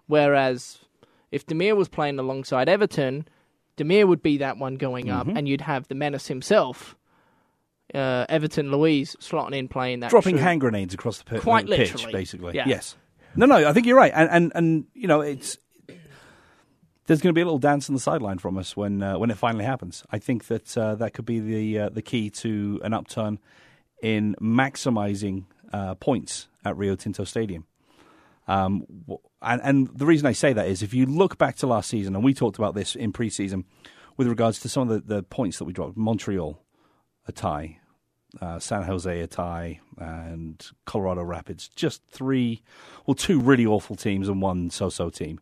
whereas 0.07 0.79
if 1.31 1.45
Damir 1.45 1.75
was 1.75 1.89
playing 1.89 2.19
alongside 2.19 2.69
Everton. 2.69 3.27
Demir 3.77 4.05
would 4.05 4.21
be 4.21 4.37
that 4.37 4.57
one 4.57 4.75
going 4.75 5.09
up, 5.09 5.25
mm-hmm. 5.25 5.37
and 5.37 5.47
you'd 5.47 5.61
have 5.61 5.87
the 5.87 5.95
menace 5.95 6.27
himself, 6.27 6.95
uh, 7.93 8.25
Everton 8.29 8.71
Luiz, 8.71 9.15
slotting 9.19 9.55
in 9.55 9.67
playing 9.67 10.01
that. 10.01 10.09
Dropping 10.09 10.35
true- 10.35 10.43
hand 10.43 10.61
grenades 10.61 10.93
across 10.93 11.17
the, 11.19 11.25
pi- 11.25 11.39
Quite 11.39 11.67
the 11.67 11.75
pitch, 11.75 11.93
literally. 11.93 12.13
basically. 12.13 12.55
Yeah. 12.55 12.67
Yes. 12.67 12.95
No, 13.35 13.45
no, 13.45 13.67
I 13.67 13.73
think 13.73 13.85
you're 13.85 13.97
right, 13.97 14.11
and 14.13 14.29
and 14.29 14.51
and 14.55 14.85
you 14.93 15.07
know 15.07 15.21
it's. 15.21 15.57
There's 17.07 17.19
going 17.21 17.31
to 17.33 17.37
be 17.37 17.41
a 17.41 17.45
little 17.45 17.59
dance 17.59 17.89
on 17.89 17.95
the 17.95 17.99
sideline 17.99 18.37
from 18.37 18.57
us 18.57 18.77
when 18.77 19.01
uh, 19.01 19.17
when 19.17 19.31
it 19.31 19.37
finally 19.37 19.65
happens. 19.65 20.03
I 20.11 20.19
think 20.19 20.47
that 20.47 20.77
uh, 20.77 20.95
that 20.95 21.13
could 21.13 21.25
be 21.25 21.39
the 21.39 21.79
uh, 21.79 21.89
the 21.89 22.01
key 22.01 22.29
to 22.29 22.79
an 22.83 22.93
upturn 22.93 23.39
in 24.01 24.35
maximising 24.41 25.45
uh, 25.73 25.95
points 25.95 26.47
at 26.63 26.77
Rio 26.77 26.95
Tinto 26.95 27.23
Stadium. 27.23 27.65
Um, 28.47 28.85
and, 29.41 29.61
and 29.63 29.87
the 29.97 30.05
reason 30.05 30.25
I 30.27 30.31
say 30.33 30.53
that 30.53 30.67
is 30.67 30.83
if 30.83 30.93
you 30.93 31.05
look 31.05 31.37
back 31.37 31.55
to 31.57 31.67
last 31.67 31.89
season, 31.89 32.15
and 32.15 32.23
we 32.23 32.33
talked 32.33 32.57
about 32.57 32.75
this 32.75 32.95
in 32.95 33.13
preseason 33.13 33.63
with 34.17 34.27
regards 34.27 34.59
to 34.59 34.69
some 34.69 34.89
of 34.89 35.07
the, 35.07 35.15
the 35.15 35.23
points 35.23 35.57
that 35.59 35.65
we 35.65 35.73
dropped 35.73 35.97
Montreal, 35.97 36.61
a 37.27 37.31
tie, 37.31 37.79
uh, 38.39 38.59
San 38.59 38.83
Jose, 38.83 39.19
a 39.19 39.27
tie, 39.27 39.79
and 39.97 40.65
Colorado 40.85 41.23
Rapids. 41.23 41.67
Just 41.75 42.01
three, 42.09 42.61
well, 43.05 43.15
two 43.15 43.39
really 43.39 43.65
awful 43.65 43.95
teams 43.95 44.29
and 44.29 44.41
one 44.41 44.69
so 44.69 44.89
so 44.89 45.09
team. 45.09 45.41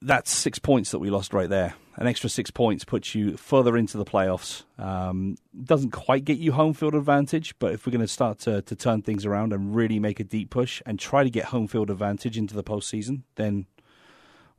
that's 0.00 0.30
six 0.30 0.58
points 0.58 0.90
that 0.92 0.98
we 0.98 1.10
lost 1.10 1.32
right 1.32 1.48
there. 1.48 1.74
An 1.96 2.06
extra 2.06 2.30
six 2.30 2.50
points 2.50 2.84
puts 2.84 3.14
you 3.14 3.36
further 3.36 3.76
into 3.76 3.98
the 3.98 4.04
playoffs. 4.04 4.62
Um, 4.78 5.36
doesn't 5.64 5.90
quite 5.90 6.24
get 6.24 6.38
you 6.38 6.52
home 6.52 6.72
field 6.72 6.94
advantage, 6.94 7.58
but 7.58 7.72
if 7.72 7.84
we're 7.84 7.90
going 7.90 8.02
to 8.02 8.08
start 8.08 8.38
to 8.40 8.62
turn 8.62 9.02
things 9.02 9.26
around 9.26 9.52
and 9.52 9.74
really 9.74 9.98
make 9.98 10.20
a 10.20 10.24
deep 10.24 10.50
push 10.50 10.80
and 10.86 10.98
try 10.98 11.24
to 11.24 11.30
get 11.30 11.46
home 11.46 11.66
field 11.66 11.90
advantage 11.90 12.38
into 12.38 12.54
the 12.54 12.62
postseason, 12.62 13.22
then 13.34 13.66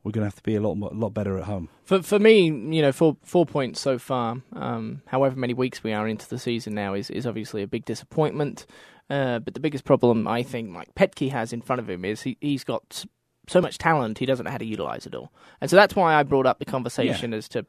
we're 0.02 0.12
going 0.12 0.22
to 0.22 0.26
have 0.26 0.36
to 0.36 0.42
be 0.42 0.56
a 0.56 0.60
lot 0.60 0.76
a 0.76 0.94
lot 0.94 1.10
better 1.10 1.38
at 1.38 1.44
home. 1.44 1.68
For 1.84 2.02
for 2.02 2.18
me, 2.18 2.46
you 2.46 2.82
know, 2.82 2.92
four 2.92 3.16
four 3.22 3.46
points 3.46 3.80
so 3.80 3.98
far. 3.98 4.36
Um, 4.52 5.02
however 5.06 5.36
many 5.36 5.54
weeks 5.54 5.82
we 5.82 5.92
are 5.92 6.08
into 6.08 6.28
the 6.28 6.38
season 6.38 6.74
now 6.74 6.94
is 6.94 7.10
is 7.10 7.26
obviously 7.26 7.62
a 7.62 7.66
big 7.66 7.84
disappointment. 7.84 8.66
Uh, 9.08 9.40
but 9.40 9.54
the 9.54 9.60
biggest 9.60 9.84
problem 9.84 10.28
I 10.28 10.42
think 10.42 10.70
Mike 10.70 10.94
Petke 10.94 11.30
has 11.30 11.52
in 11.52 11.60
front 11.60 11.80
of 11.80 11.90
him 11.90 12.04
is 12.04 12.22
he 12.22 12.38
he's 12.40 12.64
got 12.64 13.04
so 13.48 13.60
much 13.60 13.78
talent 13.78 14.18
he 14.18 14.26
doesn't 14.26 14.44
know 14.44 14.50
how 14.50 14.58
to 14.58 14.64
utilize 14.64 15.06
it 15.06 15.14
all, 15.14 15.32
and 15.60 15.68
so 15.68 15.76
that's 15.76 15.96
why 15.96 16.14
I 16.14 16.22
brought 16.22 16.46
up 16.46 16.58
the 16.58 16.64
conversation 16.64 17.32
yeah. 17.32 17.38
as 17.38 17.48
to 17.48 17.66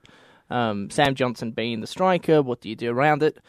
um, 0.49 0.89
Sam 0.89 1.15
Johnson 1.15 1.51
being 1.51 1.81
the 1.81 1.87
striker. 1.87 2.41
What 2.41 2.61
do 2.61 2.69
you 2.69 2.75
do 2.75 2.91
around 2.91 3.23
it? 3.23 3.39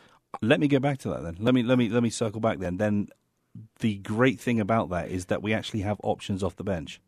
Let 0.41 0.61
me 0.61 0.69
get 0.69 0.81
back 0.81 0.99
to 0.99 1.11
that 1.11 1.23
then. 1.23 1.37
Let 1.39 1.55
me 1.55 1.63
let 1.63 1.79
me 1.79 1.89
let 1.89 2.03
me 2.03 2.11
circle 2.11 2.41
back 2.41 2.59
then. 2.59 2.79
Then 2.79 3.09
the 3.81 3.99
great 3.99 4.41
thing 4.41 4.61
about 4.61 4.91
that 4.91 5.11
is 5.11 5.27
that 5.27 5.43
we 5.43 5.53
actually 5.53 5.81
have 5.81 5.99
options 6.03 6.43
off 6.43 6.57
the 6.57 6.65
bench. 6.65 7.01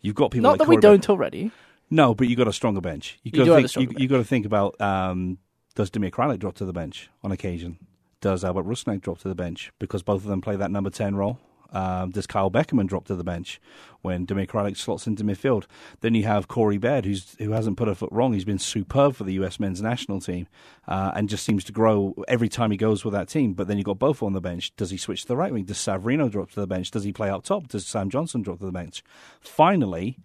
You've 0.00 0.14
got 0.14 0.30
people. 0.30 0.42
Not 0.44 0.58
like 0.58 0.58
that 0.60 0.68
we 0.68 0.76
don't 0.76 1.08
already. 1.08 1.50
No, 1.90 2.14
but 2.14 2.28
you've 2.28 2.38
got 2.38 2.48
a 2.48 2.52
stronger 2.52 2.80
bench. 2.80 3.18
You, 3.22 3.32
you 3.34 3.44
got 3.46 3.60
to 3.60 3.68
think. 3.68 3.92
You, 3.92 3.96
you 4.02 4.08
got 4.08 4.18
to 4.18 4.24
think 4.24 4.46
about 4.46 4.80
um, 4.80 5.38
does 5.74 5.90
Damir 5.90 6.10
Kreilach 6.10 6.38
drop 6.38 6.54
to 6.56 6.64
the 6.64 6.72
bench 6.72 7.08
on 7.22 7.32
occasion? 7.32 7.78
Does 8.20 8.44
Albert 8.44 8.66
Rusnak 8.66 9.00
drop 9.00 9.18
to 9.20 9.28
the 9.28 9.34
bench 9.34 9.72
because 9.78 10.02
both 10.02 10.22
of 10.22 10.28
them 10.28 10.40
play 10.40 10.56
that 10.56 10.70
number 10.70 10.90
ten 10.90 11.14
role? 11.14 11.38
Um, 11.70 12.10
does 12.10 12.26
Kyle 12.26 12.50
Beckerman 12.50 12.86
drop 12.86 13.04
to 13.06 13.14
the 13.14 13.24
bench 13.24 13.60
when 14.00 14.26
Damir 14.26 14.46
Kreilach 14.46 14.76
slots 14.76 15.06
into 15.06 15.24
midfield? 15.24 15.64
Then 16.00 16.14
you 16.14 16.24
have 16.24 16.48
Corey 16.48 16.78
Baird, 16.78 17.04
who's 17.04 17.36
who 17.38 17.52
hasn't 17.52 17.76
put 17.76 17.88
a 17.88 17.94
foot 17.94 18.10
wrong. 18.12 18.32
He's 18.32 18.44
been 18.44 18.58
superb 18.58 19.14
for 19.14 19.24
the 19.24 19.34
U.S. 19.34 19.60
men's 19.60 19.82
national 19.82 20.20
team, 20.20 20.46
uh, 20.86 21.12
and 21.14 21.28
just 21.28 21.44
seems 21.44 21.64
to 21.64 21.72
grow 21.72 22.14
every 22.26 22.48
time 22.48 22.70
he 22.70 22.76
goes 22.76 23.04
with 23.04 23.12
that 23.12 23.28
team. 23.28 23.52
But 23.52 23.68
then 23.68 23.76
you've 23.76 23.86
got 23.86 23.98
both 23.98 24.22
on 24.22 24.32
the 24.32 24.40
bench. 24.40 24.74
Does 24.76 24.90
he 24.90 24.96
switch 24.96 25.22
to 25.22 25.28
the 25.28 25.36
right 25.36 25.52
wing? 25.52 25.64
Does 25.64 25.78
Savarino 25.78 26.30
drop 26.30 26.50
to 26.52 26.60
the 26.60 26.66
bench? 26.66 26.90
Does 26.90 27.04
he 27.04 27.12
play 27.12 27.28
up 27.28 27.44
top? 27.44 27.68
Does 27.68 27.86
Sam 27.86 28.10
Johnson 28.10 28.42
drop 28.42 28.60
to 28.60 28.66
the 28.66 28.72
bench? 28.72 29.02
Finally, 29.40 30.18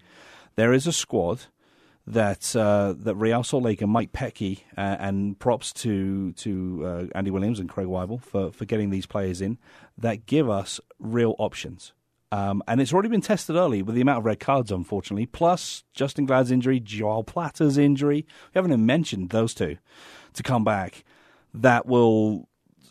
there 0.55 0.73
is 0.73 0.87
a 0.87 0.93
squad 0.93 1.41
that 2.05 2.55
uh, 2.55 2.93
that 2.97 3.15
Real 3.15 3.43
Salt 3.43 3.63
Lake 3.63 3.81
and 3.81 3.91
Mike 3.91 4.11
Petke, 4.11 4.59
uh, 4.77 4.97
and 4.99 5.39
props 5.39 5.71
to 5.73 6.33
to 6.33 6.81
uh, 6.85 7.05
Andy 7.15 7.31
Williams 7.31 7.59
and 7.59 7.69
Craig 7.69 7.87
Waibel 7.87 8.21
for 8.21 8.51
for 8.51 8.65
getting 8.65 8.89
these 8.89 9.05
players 9.05 9.41
in 9.41 9.57
that 9.97 10.25
give 10.25 10.49
us 10.49 10.79
real 10.99 11.35
options. 11.37 11.93
Um, 12.31 12.63
and 12.67 12.81
it's 12.81 12.91
already 12.91 13.09
been 13.09 13.21
tested 13.21 13.55
early 13.55 13.83
with 13.83 13.93
the 13.93 14.01
amount 14.01 14.17
of 14.17 14.25
red 14.25 14.39
cards, 14.39 14.71
unfortunately. 14.71 15.27
Plus 15.27 15.83
Justen 15.95 16.25
Glad's 16.25 16.49
injury, 16.49 16.79
Joao 16.79 17.21
Plata's 17.21 17.77
injury. 17.77 18.25
We 18.25 18.55
haven't 18.55 18.71
even 18.71 18.87
mentioned 18.87 19.29
those 19.29 19.53
two 19.53 19.77
to 20.33 20.43
come 20.43 20.63
back. 20.63 21.03
That 21.53 21.85
will 21.85 22.49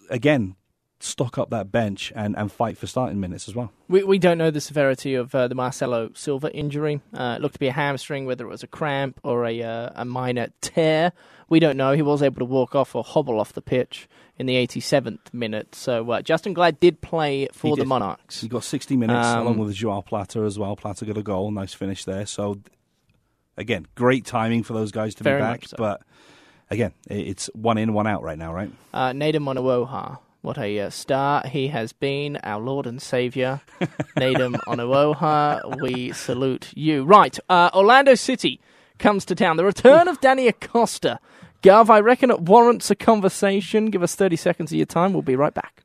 again 0.09 0.55
stock 1.03 1.37
up 1.37 1.51
that 1.51 1.73
bench 1.73 2.13
and, 2.15 2.37
and 2.37 2.53
fight 2.53 2.79
for 2.79 2.87
starting 2.87 3.19
minutes 3.21 3.49
as 3.49 3.55
well. 3.55 3.73
We 3.89 4.05
we 4.05 4.19
don't 4.19 4.39
know 4.39 4.51
the 4.51 4.61
severity 4.61 5.15
of 5.15 5.35
uh, 5.35 5.49
the 5.49 5.55
Marcelo 5.55 6.11
Silva 6.15 6.53
injury. 6.53 7.01
Uh, 7.13 7.35
it 7.37 7.43
looked 7.43 7.55
to 7.55 7.61
be 7.61 7.69
a 7.69 7.73
hamstring, 7.73 8.25
whether 8.25 8.45
it 8.45 8.49
was 8.49 8.63
a 8.63 8.69
cramp 8.69 9.21
or 9.25 9.45
a 9.45 9.63
uh, 9.63 9.91
a 9.95 10.05
minor 10.05 10.49
tear. 10.61 11.13
We 11.49 11.61
don't 11.61 11.77
know. 11.77 11.93
He 11.93 12.03
was 12.03 12.23
able 12.23 12.39
to 12.39 12.45
walk 12.45 12.75
off 12.75 12.95
or 12.95 13.05
hobble 13.05 13.39
off 13.39 13.53
the 13.53 13.61
pitch 13.61 14.09
in 14.39 14.47
the 14.47 14.55
87th 14.55 15.35
minute. 15.35 15.75
So 15.75 16.11
uh, 16.11 16.23
Justen 16.23 16.55
Glad 16.55 16.81
did 16.81 17.03
play 17.03 17.49
for 17.53 17.77
the 17.77 17.85
Monarchs. 17.85 18.41
He 18.41 18.49
got 18.49 18.65
60 18.65 18.97
minutes 18.97 19.27
um, 19.27 19.41
along 19.41 19.59
with 19.59 19.75
Joao 19.75 20.01
Plata 20.01 20.41
as 20.45 20.59
well. 20.59 20.77
Plata 20.77 21.05
got 21.05 21.19
a 21.19 21.23
goal, 21.23 21.51
nice 21.51 21.75
finish 21.75 22.07
there. 22.07 22.25
So 22.25 22.61
again, 23.59 23.87
great 23.97 24.25
timing 24.25 24.63
for 24.63 24.73
those 24.73 24.93
guys 24.93 25.15
to 25.17 25.25
be 25.25 25.31
back. 25.31 25.67
So. 25.67 25.77
But 25.77 26.01
again, 26.71 26.95
it's 27.11 27.51
one 27.53 27.77
in, 27.77 27.93
one 27.93 28.07
out 28.07 28.23
right 28.23 28.39
now, 28.39 28.55
right? 28.55 28.73
Uh, 28.95 29.11
Nedum 29.11 29.45
Onuoha 29.45 30.21
what 30.43 30.59
a 30.59 30.81
uh, 30.81 30.91
star 30.91 31.47
he 31.47 31.69
has 31.69 31.93
been, 31.93 32.37
our 32.39 32.61
Lord 32.61 32.87
and 32.87 33.01
Saviour, 33.01 33.61
Nedum 34.17 34.57
Onuoha. 34.67 35.81
We 35.81 36.13
salute 36.13 36.71
you. 36.77 37.05
Right, 37.05 37.39
uh, 37.49 37.71
Orlando 37.73 38.15
City 38.15 38.61
comes 38.99 39.25
to 39.27 39.35
town. 39.35 39.57
The 39.57 39.65
return 39.65 40.09
of 40.09 40.21
Danny 40.21 40.49
Acosta. 40.49 41.19
Gov, 41.63 41.91
I 41.91 42.01
reckon 42.01 42.31
it 42.31 42.41
warrants 42.41 42.91
a 42.91 42.97
conversation. 42.97 43.87
Give 43.87 44.03
us 44.03 44.17
30 44.17 44.35
seconds 44.37 44.73
of 44.73 44.77
your 44.77 44.87
time. 44.87 45.13
We'll 45.13 45.23
be 45.23 45.37
right 45.37 45.55
back. 45.55 45.85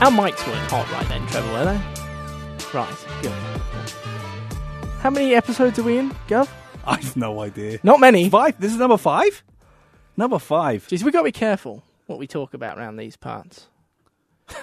Our 0.00 0.10
mics 0.10 0.46
weren't 0.46 0.70
hot 0.70 0.90
right 0.92 1.06
then, 1.08 1.26
Trevor, 1.26 1.52
were 1.52 1.64
they? 1.66 1.80
Right, 2.72 3.06
good. 3.20 3.32
How 5.00 5.10
many 5.10 5.34
episodes 5.34 5.78
are 5.78 5.82
we 5.82 5.98
in, 5.98 6.10
Gov? 6.26 6.48
I've 6.86 7.18
no 7.18 7.40
idea. 7.40 7.80
Not 7.82 8.00
many. 8.00 8.30
Five? 8.30 8.58
This 8.58 8.72
is 8.72 8.78
number 8.78 8.96
five? 8.96 9.42
Number 10.16 10.38
five. 10.38 10.86
Jeez, 10.88 11.02
we've 11.02 11.12
got 11.12 11.20
to 11.20 11.24
be 11.24 11.32
careful 11.32 11.84
what 12.06 12.18
we 12.18 12.26
talk 12.26 12.54
about 12.54 12.78
around 12.78 12.96
these 12.96 13.16
parts. 13.16 13.66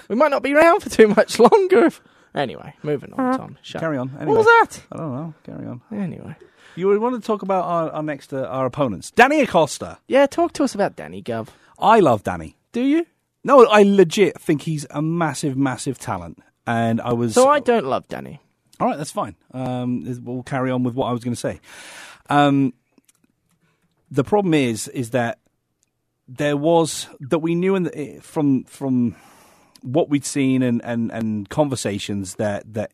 we 0.08 0.16
might 0.16 0.32
not 0.32 0.42
be 0.42 0.52
around 0.54 0.80
for 0.80 0.90
too 0.90 1.06
much 1.06 1.38
longer. 1.38 1.90
Anyway, 2.34 2.74
moving 2.82 3.12
on, 3.12 3.38
Tom. 3.38 3.58
Shut 3.62 3.80
Carry 3.80 3.96
on. 3.96 4.10
Anyway. 4.16 4.26
What 4.26 4.38
was 4.38 4.46
that? 4.46 4.82
I 4.90 4.96
don't 4.96 5.14
know. 5.14 5.34
Carry 5.44 5.66
on. 5.66 5.80
Anyway. 5.92 6.34
You 6.74 6.98
want 7.00 7.14
to 7.14 7.24
talk 7.24 7.42
about 7.42 7.64
our, 7.64 7.90
our 7.90 8.02
next, 8.02 8.32
uh, 8.32 8.42
our 8.42 8.66
opponents. 8.66 9.12
Danny 9.12 9.40
Acosta. 9.40 9.98
Yeah, 10.08 10.26
talk 10.26 10.52
to 10.54 10.64
us 10.64 10.74
about 10.74 10.96
Danny, 10.96 11.22
Gov. 11.22 11.46
I 11.78 12.00
love 12.00 12.24
Danny. 12.24 12.56
Do 12.72 12.80
you? 12.80 13.06
No, 13.44 13.64
I 13.66 13.82
legit 13.82 14.40
think 14.40 14.62
he's 14.62 14.86
a 14.90 15.00
massive, 15.00 15.56
massive 15.56 15.98
talent. 15.98 16.42
And 16.66 17.00
I 17.00 17.12
was. 17.14 17.34
So 17.34 17.48
I 17.48 17.60
don't 17.60 17.86
love 17.86 18.06
Danny. 18.08 18.40
All 18.80 18.86
right, 18.86 18.96
that's 18.96 19.10
fine. 19.10 19.36
Um, 19.52 20.04
we'll 20.22 20.42
carry 20.42 20.70
on 20.70 20.84
with 20.84 20.94
what 20.94 21.06
I 21.06 21.12
was 21.12 21.24
going 21.24 21.34
to 21.34 21.40
say. 21.40 21.60
Um, 22.28 22.74
the 24.10 24.24
problem 24.24 24.54
is, 24.54 24.88
is 24.88 25.10
that 25.10 25.38
there 26.28 26.56
was 26.56 27.08
that 27.20 27.38
we 27.38 27.54
knew 27.54 27.74
in 27.74 27.84
the, 27.84 27.98
eh, 27.98 28.20
from 28.20 28.64
from 28.64 29.16
what 29.82 30.10
we'd 30.10 30.24
seen 30.24 30.62
and, 30.62 30.82
and, 30.84 31.10
and 31.10 31.48
conversations 31.48 32.34
that 32.34 32.74
that 32.74 32.92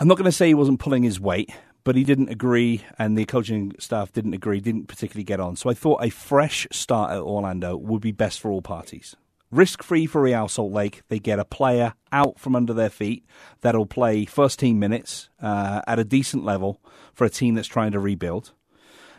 I'm 0.00 0.08
not 0.08 0.16
going 0.16 0.24
to 0.26 0.32
say 0.32 0.48
he 0.48 0.54
wasn't 0.54 0.80
pulling 0.80 1.02
his 1.02 1.20
weight, 1.20 1.50
but 1.84 1.96
he 1.96 2.04
didn't 2.04 2.28
agree, 2.28 2.84
and 2.98 3.16
the 3.16 3.24
coaching 3.24 3.72
staff 3.78 4.12
didn't 4.12 4.34
agree, 4.34 4.60
didn't 4.60 4.86
particularly 4.86 5.24
get 5.24 5.40
on. 5.40 5.56
So 5.56 5.70
I 5.70 5.74
thought 5.74 6.04
a 6.04 6.10
fresh 6.10 6.66
start 6.70 7.10
at 7.10 7.18
Orlando 7.18 7.76
would 7.76 8.00
be 8.00 8.12
best 8.12 8.40
for 8.40 8.50
all 8.50 8.62
parties. 8.62 9.16
Risk 9.50 9.82
free 9.82 10.06
for 10.06 10.22
Real 10.22 10.48
Salt 10.48 10.72
Lake. 10.72 11.02
They 11.08 11.18
get 11.18 11.38
a 11.38 11.44
player 11.44 11.92
out 12.10 12.38
from 12.38 12.56
under 12.56 12.72
their 12.72 12.88
feet 12.88 13.26
that'll 13.60 13.84
play 13.84 14.24
first 14.24 14.58
team 14.58 14.78
minutes 14.78 15.28
uh, 15.42 15.82
at 15.86 15.98
a 15.98 16.04
decent 16.04 16.44
level 16.44 16.80
for 17.12 17.26
a 17.26 17.30
team 17.30 17.54
that's 17.54 17.68
trying 17.68 17.92
to 17.92 18.00
rebuild. 18.00 18.52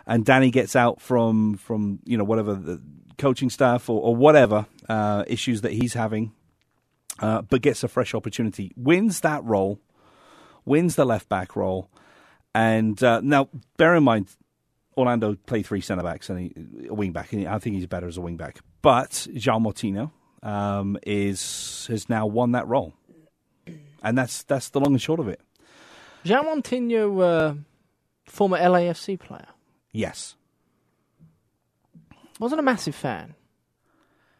And 0.07 0.25
Danny 0.25 0.49
gets 0.49 0.75
out 0.75 0.99
from, 0.99 1.55
from 1.57 1.99
you 2.03 2.17
know 2.17 2.23
whatever 2.23 2.55
the 2.55 2.81
coaching 3.19 3.51
staff 3.51 3.89
or, 3.89 4.01
or 4.01 4.15
whatever 4.15 4.65
uh, 4.89 5.23
issues 5.27 5.61
that 5.61 5.71
he's 5.73 5.93
having, 5.93 6.33
uh, 7.19 7.43
but 7.43 7.61
gets 7.61 7.83
a 7.83 7.87
fresh 7.87 8.15
opportunity. 8.15 8.71
Wins 8.75 9.19
that 9.21 9.43
role, 9.43 9.79
wins 10.65 10.95
the 10.95 11.05
left 11.05 11.29
back 11.29 11.55
role, 11.55 11.91
and 12.53 13.01
uh, 13.03 13.21
now, 13.21 13.49
bear 13.77 13.95
in 13.95 14.03
mind, 14.03 14.27
Orlando 14.97 15.35
play 15.35 15.63
three 15.63 15.81
centre 15.81 16.03
backs 16.03 16.29
and 16.29 16.39
he, 16.39 16.87
a 16.87 16.93
wing 16.93 17.11
back. 17.11 17.33
And 17.33 17.47
I 17.47 17.59
think 17.59 17.75
he's 17.75 17.87
better 17.87 18.07
as 18.07 18.17
a 18.17 18.21
wing 18.21 18.37
back. 18.37 18.59
But 18.81 19.11
João 19.33 19.63
Moutinho 19.63 20.11
um, 20.47 20.97
is 21.03 21.87
has 21.89 22.09
now 22.09 22.25
won 22.25 22.51
that 22.51 22.67
role, 22.67 22.93
and 24.03 24.17
that's 24.17 24.43
that's 24.43 24.69
the 24.69 24.79
long 24.79 24.93
and 24.93 25.01
short 25.01 25.19
of 25.19 25.27
it. 25.27 25.41
João 26.25 26.43
Moutinho, 26.43 27.21
uh, 27.21 27.55
former 28.25 28.57
LAFC 28.57 29.19
player. 29.19 29.47
Yes. 29.91 30.35
Wasn't 32.39 32.59
a 32.59 32.63
massive 32.63 32.95
fan, 32.95 33.35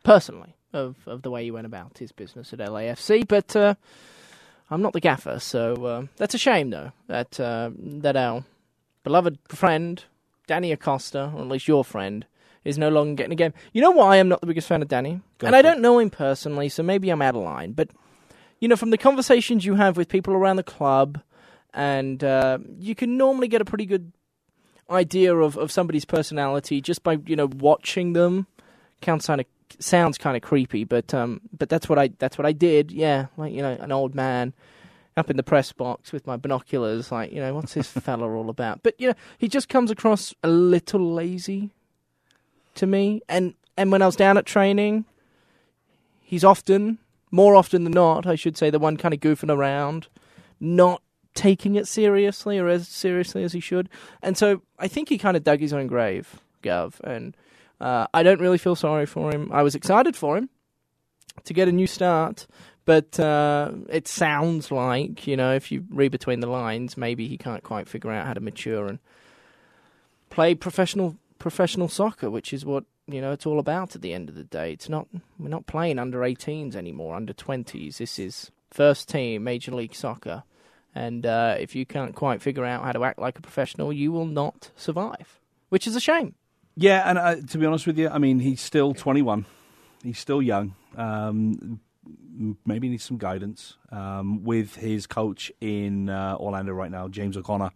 personally, 0.03 0.55
of, 0.74 0.96
of 1.05 1.22
the 1.22 1.29
way 1.29 1.43
he 1.43 1.51
went 1.51 1.67
about 1.67 2.00
his 2.00 2.12
business 2.12 2.51
at 2.51 2.60
LAFC, 2.60 3.27
but 3.27 3.55
uh, 3.55 3.75
I'm 4.70 4.82
not 4.82 4.93
the 4.93 5.00
gaffer, 5.00 5.39
so 5.39 5.86
uh, 5.86 6.05
that's 6.17 6.34
a 6.34 6.38
shame, 6.38 6.70
though, 6.70 6.91
that 7.08 7.39
uh, 7.39 7.72
that 7.77 8.15
our 8.15 8.43
beloved 9.03 9.38
friend 9.50 10.03
Danny 10.48 10.72
Acosta, 10.72 11.32
or 11.36 11.41
at 11.41 11.48
least 11.48 11.67
your 11.67 11.84
friend, 11.84 12.25
is 12.63 12.77
no 12.77 12.89
longer 12.89 13.15
getting 13.15 13.34
a 13.34 13.36
game. 13.36 13.53
You 13.74 13.82
know 13.82 13.91
why 13.91 14.17
I'm 14.17 14.29
not 14.29 14.41
the 14.41 14.48
biggest 14.48 14.67
fan 14.67 14.82
of 14.82 14.88
Danny, 14.88 15.22
Go 15.38 15.48
and 15.48 15.55
I 15.55 15.62
don't 15.62 15.82
know 15.82 16.00
him 16.00 16.10
personally, 16.10 16.70
so 16.70 16.84
maybe 16.84 17.10
I'm 17.10 17.22
out 17.22 17.36
of 17.36 17.43
line. 17.43 17.74
But 17.74 17.89
you 18.60 18.67
know, 18.67 18.75
from 18.75 18.91
the 18.91 18.98
conversations 18.98 19.65
you 19.65 19.75
have 19.75 19.98
with 19.98 20.08
people 20.08 20.34
around 20.34 20.55
the 20.55 20.63
club, 20.63 21.22
and 21.74 22.24
uh, 22.24 22.60
you 22.79 22.96
can 22.96 23.17
normally 23.17 23.48
get 23.48 23.62
a 23.62 23.65
pretty 23.65 23.86
good 23.86 24.12
idea 24.89 25.36
of, 25.36 25.58
of 25.58 25.72
somebody's 25.72 26.05
personality 26.05 26.82
just 26.82 27.03
by 27.03 27.17
you 27.25 27.36
know 27.36 27.48
watching 27.48 28.13
them. 28.13 28.48
Count 29.01 29.22
sounds 29.80 30.18
kind 30.18 30.36
of 30.36 30.44
creepy, 30.44 30.84
but 30.84 31.13
um, 31.13 31.42
but 31.58 31.70
that's 31.70 31.88
what 31.89 32.00
I 32.00 32.10
that's 32.20 32.38
what 32.38 32.46
I 32.46 32.51
did. 32.51 32.92
Yeah, 32.92 33.27
like 33.38 33.53
you 33.53 33.62
know, 33.62 33.77
an 33.80 33.92
old 33.92 34.15
man 34.15 34.53
up 35.15 35.30
in 35.30 35.38
the 35.38 35.44
press 35.44 35.72
box 35.72 36.12
with 36.12 36.25
my 36.25 36.38
binoculars, 36.38 37.12
like 37.12 37.32
you 37.32 37.39
know, 37.39 37.53
what's 37.53 37.74
this 37.74 37.88
fella 37.92 38.30
all 38.30 38.50
about? 38.50 38.84
But 38.84 39.00
you 39.00 39.10
know, 39.10 39.15
he 39.38 39.48
just 39.48 39.70
comes 39.70 39.92
across 39.92 40.34
a 40.44 40.48
little 40.48 41.13
lazy 41.13 41.72
to 42.75 42.88
me. 42.88 43.22
And 43.30 43.53
and 43.77 43.92
when 43.92 44.01
I 44.01 44.06
was 44.06 44.15
down 44.15 44.38
at 44.38 44.46
training, 44.46 45.06
he's 46.22 46.44
often, 46.44 47.00
more 47.32 47.56
often 47.56 47.84
than 47.84 47.94
not, 47.94 48.25
I 48.27 48.36
should 48.36 48.58
say, 48.58 48.70
the 48.70 48.80
one 48.80 48.98
kind 48.98 49.13
of 49.13 49.20
goofing 49.20 49.53
around, 49.53 50.08
not 50.60 51.01
taking 51.34 51.75
it 51.75 51.88
seriously 51.88 52.60
or 52.60 52.68
as 52.68 52.88
seriously 52.88 53.44
as 53.44 53.53
he 53.53 53.60
should. 53.60 53.89
And 54.22 54.38
so 54.38 54.62
I 54.77 54.88
think 54.88 55.10
he 55.10 55.18
kind 55.18 55.36
of 55.36 55.44
dug 55.44 55.60
his 55.60 55.74
own 55.74 55.88
grave, 55.88 56.39
Gov. 56.62 57.00
And 57.01 57.36
uh, 57.83 58.07
I 58.13 58.23
don't 58.23 58.39
really 58.39 58.57
feel 58.57 58.75
sorry 58.75 59.05
for 59.05 59.29
him. 59.33 59.49
I 59.51 59.61
was 59.61 59.75
excited 59.75 60.15
for 60.15 60.37
him 60.37 60.49
to 61.43 61.53
get 61.53 61.67
a 61.67 61.71
new 61.71 61.85
start, 61.85 62.47
but 62.85 63.19
uh, 63.19 63.71
it 63.89 64.07
sounds 64.07 64.71
like, 64.71 65.27
you 65.27 65.35
know, 65.35 65.53
if 65.53 65.69
you 65.69 65.83
read 65.89 66.11
between 66.11 66.39
the 66.39 66.47
lines, 66.47 66.95
maybe 66.95 67.27
he 67.27 67.37
can't 67.37 67.61
quite 67.61 67.89
figure 67.89 68.09
out 68.09 68.25
how 68.25 68.33
to 68.33 68.39
mature 68.39 68.87
and 68.87 68.99
play 70.29 70.55
professional 70.55 71.17
professional 71.39 71.89
soccer, 71.89 72.29
which 72.29 72.53
is 72.53 72.65
what 72.65 72.85
you 73.05 73.19
know 73.19 73.33
it's 73.33 73.45
all 73.45 73.59
about 73.59 73.95
at 73.97 74.01
the 74.01 74.13
end 74.13 74.29
of 74.29 74.35
the 74.35 74.45
day. 74.45 74.71
It's 74.71 74.87
not 74.87 75.09
we're 75.37 75.49
not 75.49 75.67
playing 75.67 75.99
under 75.99 76.19
18s 76.19 76.75
anymore, 76.75 77.17
under 77.17 77.33
20s. 77.33 77.97
This 77.97 78.17
is 78.17 78.49
first 78.71 79.09
team 79.09 79.43
Major 79.43 79.75
League 79.75 79.93
Soccer, 79.93 80.43
and 80.95 81.25
uh, 81.25 81.57
if 81.59 81.75
you 81.75 81.85
can't 81.85 82.15
quite 82.15 82.41
figure 82.41 82.63
out 82.63 82.85
how 82.85 82.93
to 82.93 83.03
act 83.03 83.19
like 83.19 83.37
a 83.37 83.41
professional, 83.41 83.91
you 83.91 84.13
will 84.13 84.25
not 84.25 84.71
survive, 84.77 85.41
which 85.67 85.85
is 85.85 85.97
a 85.97 85.99
shame. 85.99 86.35
Yeah, 86.75 87.08
and 87.08 87.18
uh, 87.18 87.36
to 87.36 87.58
be 87.58 87.65
honest 87.65 87.86
with 87.86 87.98
you, 87.98 88.10
I 88.10 88.18
mean 88.18 88.39
he's 88.39 88.62
still 88.62 88.94
21. 88.94 89.46
He's 90.03 90.20
still 90.20 90.42
young. 90.42 90.75
Um, 90.96 91.80
maybe 92.65 92.89
needs 92.89 93.03
some 93.03 93.18
guidance 93.18 93.77
um, 93.92 94.44
with 94.44 94.75
his 94.75 95.08
coach 95.08 95.51
in 95.62 96.10
uh, 96.10 96.36
Orlando 96.39 96.74
right 96.74 96.92
now, 96.92 97.08
James 97.08 97.38
O'Connor 97.38 97.72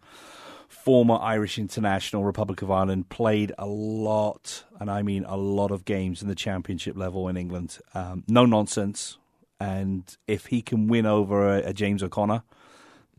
former 0.67 1.17
Irish 1.21 1.57
international, 1.57 2.23
Republic 2.23 2.61
of 2.61 2.71
Ireland, 2.71 3.09
played 3.09 3.51
a 3.57 3.65
lot, 3.65 4.63
and 4.79 4.89
I 4.89 5.01
mean 5.01 5.25
a 5.25 5.37
lot 5.37 5.71
of 5.71 5.85
games 5.85 6.21
in 6.21 6.27
the 6.27 6.35
championship 6.35 6.97
level 6.97 7.27
in 7.27 7.37
England. 7.37 7.79
Um, 7.93 8.23
no 8.27 8.45
nonsense. 8.45 9.17
And 9.59 10.03
if 10.27 10.45
he 10.47 10.61
can 10.61 10.87
win 10.87 11.05
over 11.05 11.55
a, 11.55 11.69
a, 11.69 11.73
James 11.73 12.03
O'Connor, 12.03 12.43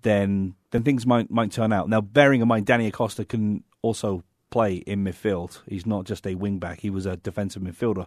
then 0.03 0.55
then 0.71 0.83
things 0.83 1.05
might 1.05 1.31
might 1.31 1.51
turn 1.51 1.73
out. 1.73 1.89
Now, 1.89 2.01
bearing 2.01 2.41
in 2.41 2.49
mind, 2.49 2.65
Danny 2.67 2.87
Acosta 2.87 3.25
can 3.25 3.65
also 3.83 4.23
play 4.50 4.76
in 4.76 5.05
midfield. 5.05 5.61
He's 5.69 5.87
not 5.87 6.05
just 6.05 6.26
a 6.26 6.35
wing 6.35 6.59
back; 6.59 6.81
he 6.81 6.90
was 6.90 7.07
a 7.07 7.17
defensive 7.17 7.62
midfielder 7.62 8.07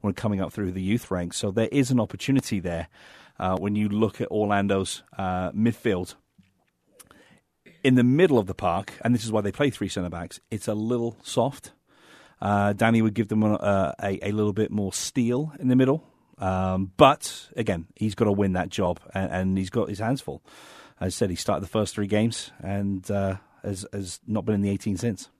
when 0.00 0.14
coming 0.14 0.40
up 0.40 0.52
through 0.52 0.72
the 0.72 0.82
youth 0.82 1.10
ranks. 1.10 1.36
So 1.36 1.50
there 1.50 1.68
is 1.70 1.90
an 1.90 2.00
opportunity 2.00 2.60
there 2.60 2.88
uh, 3.38 3.56
when 3.56 3.76
you 3.76 3.88
look 3.88 4.20
at 4.20 4.30
Orlando's 4.30 5.02
uh, 5.16 5.52
midfield 5.52 6.14
in 7.84 7.94
the 7.94 8.04
middle 8.04 8.38
of 8.38 8.46
the 8.46 8.54
park, 8.54 8.94
and 9.02 9.14
this 9.14 9.24
is 9.24 9.32
why 9.32 9.40
they 9.40 9.52
play 9.52 9.70
three 9.70 9.88
centre 9.88 10.10
backs, 10.10 10.40
it's 10.50 10.68
a 10.68 10.74
little 10.74 11.16
soft. 11.22 11.72
Uh, 12.40 12.72
Danny 12.72 13.02
would 13.02 13.14
give 13.14 13.28
them 13.28 13.42
a, 13.42 13.94
a, 14.00 14.28
a, 14.28 14.32
little 14.32 14.52
bit 14.52 14.70
more 14.70 14.92
steel 14.92 15.52
in 15.58 15.68
the 15.68 15.76
middle. 15.76 16.04
Um, 16.38 16.92
but 16.96 17.48
again, 17.56 17.86
he's 17.96 18.14
got 18.14 18.26
to 18.26 18.32
win 18.32 18.52
that 18.52 18.68
job, 18.68 19.00
and, 19.12 19.32
and, 19.32 19.58
he's 19.58 19.70
got 19.70 19.88
his 19.88 19.98
hands 19.98 20.20
full. 20.20 20.42
As 21.00 21.06
I 21.06 21.08
said, 21.10 21.30
he 21.30 21.36
started 21.36 21.64
the 21.64 21.68
first 21.68 21.94
three 21.94 22.06
games 22.06 22.52
and 22.60 23.08
uh, 23.10 23.36
has, 23.64 23.84
has 23.92 24.20
not 24.26 24.44
been 24.44 24.54
in 24.54 24.62
the 24.62 24.70
18 24.70 24.96
since. 24.96 25.30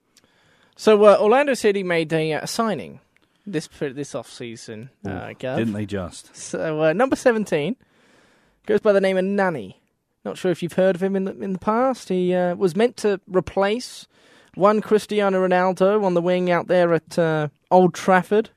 So 0.79 1.03
uh, 1.03 1.17
Orlando 1.19 1.55
City 1.55 1.83
made 1.83 2.13
a, 2.13 2.31
a 2.31 2.47
signing 2.47 3.01
this 3.45 3.67
this 3.81 4.15
off 4.15 4.31
season, 4.31 4.89
uh, 5.05 5.33
didn't 5.33 5.73
they 5.73 5.85
just? 5.85 6.33
So 6.33 6.83
uh, 6.83 6.93
number 6.93 7.17
17 7.17 7.75
goes 8.65 8.79
by 8.79 8.93
the 8.93 9.01
name 9.01 9.17
of 9.17 9.25
Nani. 9.25 9.81
Not 10.23 10.37
sure 10.37 10.51
if 10.51 10.63
you've 10.63 10.79
heard 10.79 10.95
of 10.95 11.03
him 11.03 11.17
in 11.17 11.25
the 11.25 11.37
in 11.37 11.51
the 11.51 11.59
past. 11.59 12.07
He 12.07 12.33
uh, 12.33 12.55
was 12.55 12.77
meant 12.77 12.95
to 12.97 13.19
replace 13.27 14.07
one 14.55 14.79
Cristiano 14.79 15.45
Ronaldo 15.45 16.01
on 16.01 16.13
the 16.13 16.21
wing 16.21 16.49
out 16.49 16.67
there 16.67 16.93
at 16.93 17.19
uh, 17.19 17.49
Old 17.69 17.93
Trafford. 17.93 18.51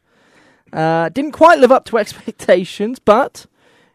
Uh, 0.73 1.09
didn't 1.09 1.33
quite 1.33 1.59
live 1.59 1.73
up 1.73 1.85
to 1.87 1.99
expectations, 2.05 3.01
but 3.01 3.47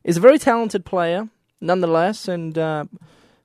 is 0.03 0.17
a 0.17 0.19
very 0.19 0.37
talented 0.37 0.83
player 0.83 1.29
nonetheless, 1.61 2.27
and 2.27 2.57
uh, 2.57 2.83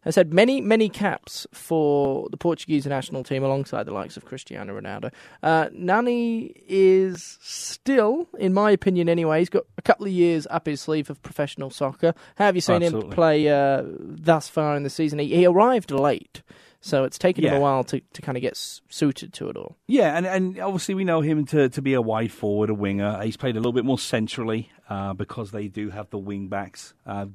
has 0.03 0.17
had 0.17 0.33
many, 0.33 0.61
many 0.61 0.89
caps 0.89 1.47
for 1.53 2.29
the 2.31 2.37
Portuguese 2.37 2.87
national 2.87 3.25
team 3.25 3.43
alongside 3.43 3.85
the 3.85 3.93
likes 3.93 4.17
of 4.17 4.25
Cristiano 4.25 4.79
Ronaldo. 4.79 5.13
Uh, 5.43 5.69
Nani 5.73 6.53
is 6.69 7.39
still, 7.41 8.29
in 8.39 8.53
my 8.53 8.71
opinion 8.71 9.09
anyway, 9.09 9.39
he's 9.39 9.49
got 9.49 9.65
a 9.79 9.83
couple 9.83 10.07
of 10.07 10.13
years 10.13 10.47
up 10.51 10.67
his 10.67 10.81
sleeve 10.81 11.09
of 11.09 11.23
professional 11.23 11.71
soccer. 11.71 12.15
How 12.37 12.47
have 12.47 12.55
you 12.55 12.61
seen 12.61 12.83
Absolutely. 12.83 13.09
him 13.09 13.15
play 13.15 13.49
uh, 13.49 13.83
thus 13.85 14.49
far 14.49 14.77
in 14.77 14.83
the 14.83 14.91
season? 14.91 15.19
He, 15.19 15.35
he 15.35 15.47
arrived 15.47 15.91
late. 15.91 16.43
So 16.85 17.05
it's 17.05 17.17
taken 17.17 17.45
yeah. 17.45 17.51
him 17.51 17.57
a 17.59 17.61
while 17.61 17.85
to, 17.85 18.01
to 18.01 18.23
kind 18.23 18.37
of 18.37 18.43
get 18.43 18.57
suited 18.57 19.33
to 19.35 19.49
it 19.49 19.57
all. 19.57 19.77
Yeah, 19.87 20.17
and, 20.17 20.27
and 20.27 20.59
obviously 20.59 20.97
we 20.97 21.05
know 21.05 21.21
him 21.21 21.47
to, 21.47 21.69
to 21.69 21.81
be 21.81 21.95
a 21.95 22.03
wide 22.03 22.33
forward, 22.33 22.71
a 22.71 22.75
winger. 22.75 23.23
He's 23.23 23.37
played 23.37 23.55
a 23.55 23.61
little 23.61 23.73
bit 23.73 23.85
more 23.85 24.01
centrally 24.01 24.73
uh, 24.91 25.13
because 25.13 25.53
they 25.53 25.69
do 25.69 25.91
have 25.91 26.11
the 26.11 26.19
wing 26.19 26.49
backs. 26.49 26.93
Uh, 27.07 27.27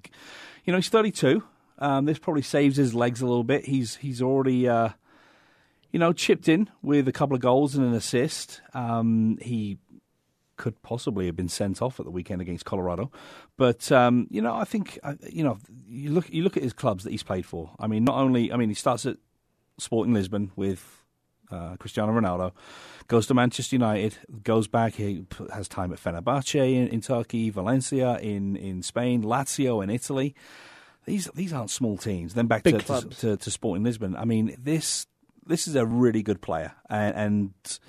you 0.66 0.74
know, 0.74 0.78
he's 0.78 0.90
32. 0.90 1.42
Um, 1.80 2.06
this 2.06 2.20
probably 2.20 2.42
saves 2.42 2.78
his 2.78 2.94
legs 2.94 3.22
a 3.22 3.26
little 3.26 3.44
bit. 3.44 3.66
He's 3.66 3.96
he's 3.98 4.22
already 4.22 4.68
uh, 4.68 4.90
you 5.92 6.00
know 6.00 6.14
chipped 6.14 6.48
in 6.48 6.70
with 6.82 7.08
a 7.08 7.12
couple 7.12 7.36
of 7.36 7.42
goals 7.42 7.76
and 7.76 7.86
an 7.86 7.94
assist. 7.94 8.62
Um, 8.74 9.38
he 9.42 9.78
could 10.56 10.82
possibly 10.82 11.28
have 11.28 11.36
been 11.36 11.50
sent 11.50 11.82
off 11.82 12.00
at 12.00 12.06
the 12.06 12.12
weekend 12.12 12.42
against 12.42 12.66
Colorado, 12.66 13.12
but 13.58 13.92
um, 13.92 14.28
you 14.32 14.42
know 14.42 14.56
I 14.56 14.64
think 14.64 15.00
you 15.30 15.44
know 15.44 15.60
you 15.88 16.12
look 16.12 16.30
you 16.30 16.44
look 16.44 16.58
at 16.58 16.64
his 16.64 16.74
clubs 16.74 17.04
that 17.04 17.12
he's 17.12 17.24
played 17.24 17.46
for. 17.46 17.72
I 17.80 17.88
mean, 17.88 18.04
not 18.04 18.16
only 18.16 18.52
I 18.52 18.58
mean 18.58 18.70
he 18.70 18.76
starts 18.76 19.06
at 19.06 19.18
Sporting 19.78 20.14
Lisbon 20.14 20.52
with 20.56 21.04
uh, 21.52 21.76
Cristiano 21.78 22.12
Ronaldo, 22.12 22.52
goes 23.08 23.28
to 23.28 23.34
Manchester 23.34 23.76
United, 23.76 24.18
goes 24.44 24.68
back, 24.68 24.96
he 24.96 25.26
has 25.54 25.68
time 25.68 25.94
at 25.94 26.00
Fenerbahce 26.00 26.56
in, 26.56 26.88
in 26.88 27.02
Turkey, 27.02 27.50
Valencia 27.50 28.18
in, 28.18 28.56
in 28.58 28.82
Spain, 28.82 29.24
Lazio 29.24 29.82
in 29.82 29.90
Italy 29.90 30.36
these 31.08 31.30
these 31.34 31.54
aren't 31.54 31.72
small 31.72 31.98
teams. 31.98 32.36
Then 32.36 32.46
back 32.46 32.64
to, 32.64 32.78
to, 32.78 33.02
to, 33.02 33.38
to, 33.38 33.52
Sporting 33.52 33.84
Lisbon. 33.84 34.16
I 34.16 34.26
mean, 34.26 34.56
this 34.62 35.08
this 35.48 35.68
is 35.68 35.76
a 35.76 35.86
really 35.86 36.22
good 36.22 36.42
player, 36.42 36.74
and, 36.90 37.16
and 37.16 37.80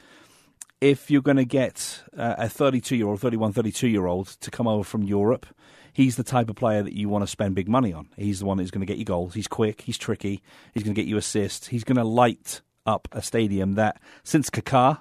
if 0.81 1.11
you're 1.11 1.22
going 1.22 1.37
to 1.37 1.44
get 1.44 2.02
a 2.14 2.48
32 2.48 2.96
year 2.96 3.09
old, 3.09 3.20
31, 3.20 3.52
32 3.52 3.88
year 3.88 4.07
old 4.07 4.28
to 4.40 4.50
come 4.50 4.68
over 4.68 4.85
from 4.85 5.02
Europe, 5.02 5.46
he's 5.92 6.16
the 6.16 6.22
type 6.22 6.48
of 6.48 6.57
player 6.57 6.83
that 6.83 6.92
you 6.92 7.09
want 7.09 7.22
to 7.22 7.26
spend 7.26 7.57
big 7.57 7.68
money 7.68 7.92
on. 7.92 8.09
He's 8.16 8.38
the 8.38 8.46
one 8.46 8.59
that's 8.59 8.70
going 8.70 8.81
to 8.81 8.87
get 8.87 8.98
you 8.98 9.04
goals. 9.04 9.35
He's 9.35 9.48
quick. 9.48 9.81
He's 9.83 9.98
tricky. 9.98 10.40
He's 10.72 10.85
going 10.85 10.94
to 10.94 11.00
get 11.00 11.09
you 11.09 11.16
assists. 11.16 11.66
He's 11.66 11.85
going 11.85 11.96
to 11.96 12.04
light 12.04 12.61
up 12.87 13.09
a 13.11 13.20
stadium 13.20 13.74
that 13.74 14.00
since 14.22 14.48
Kaká 14.48 15.00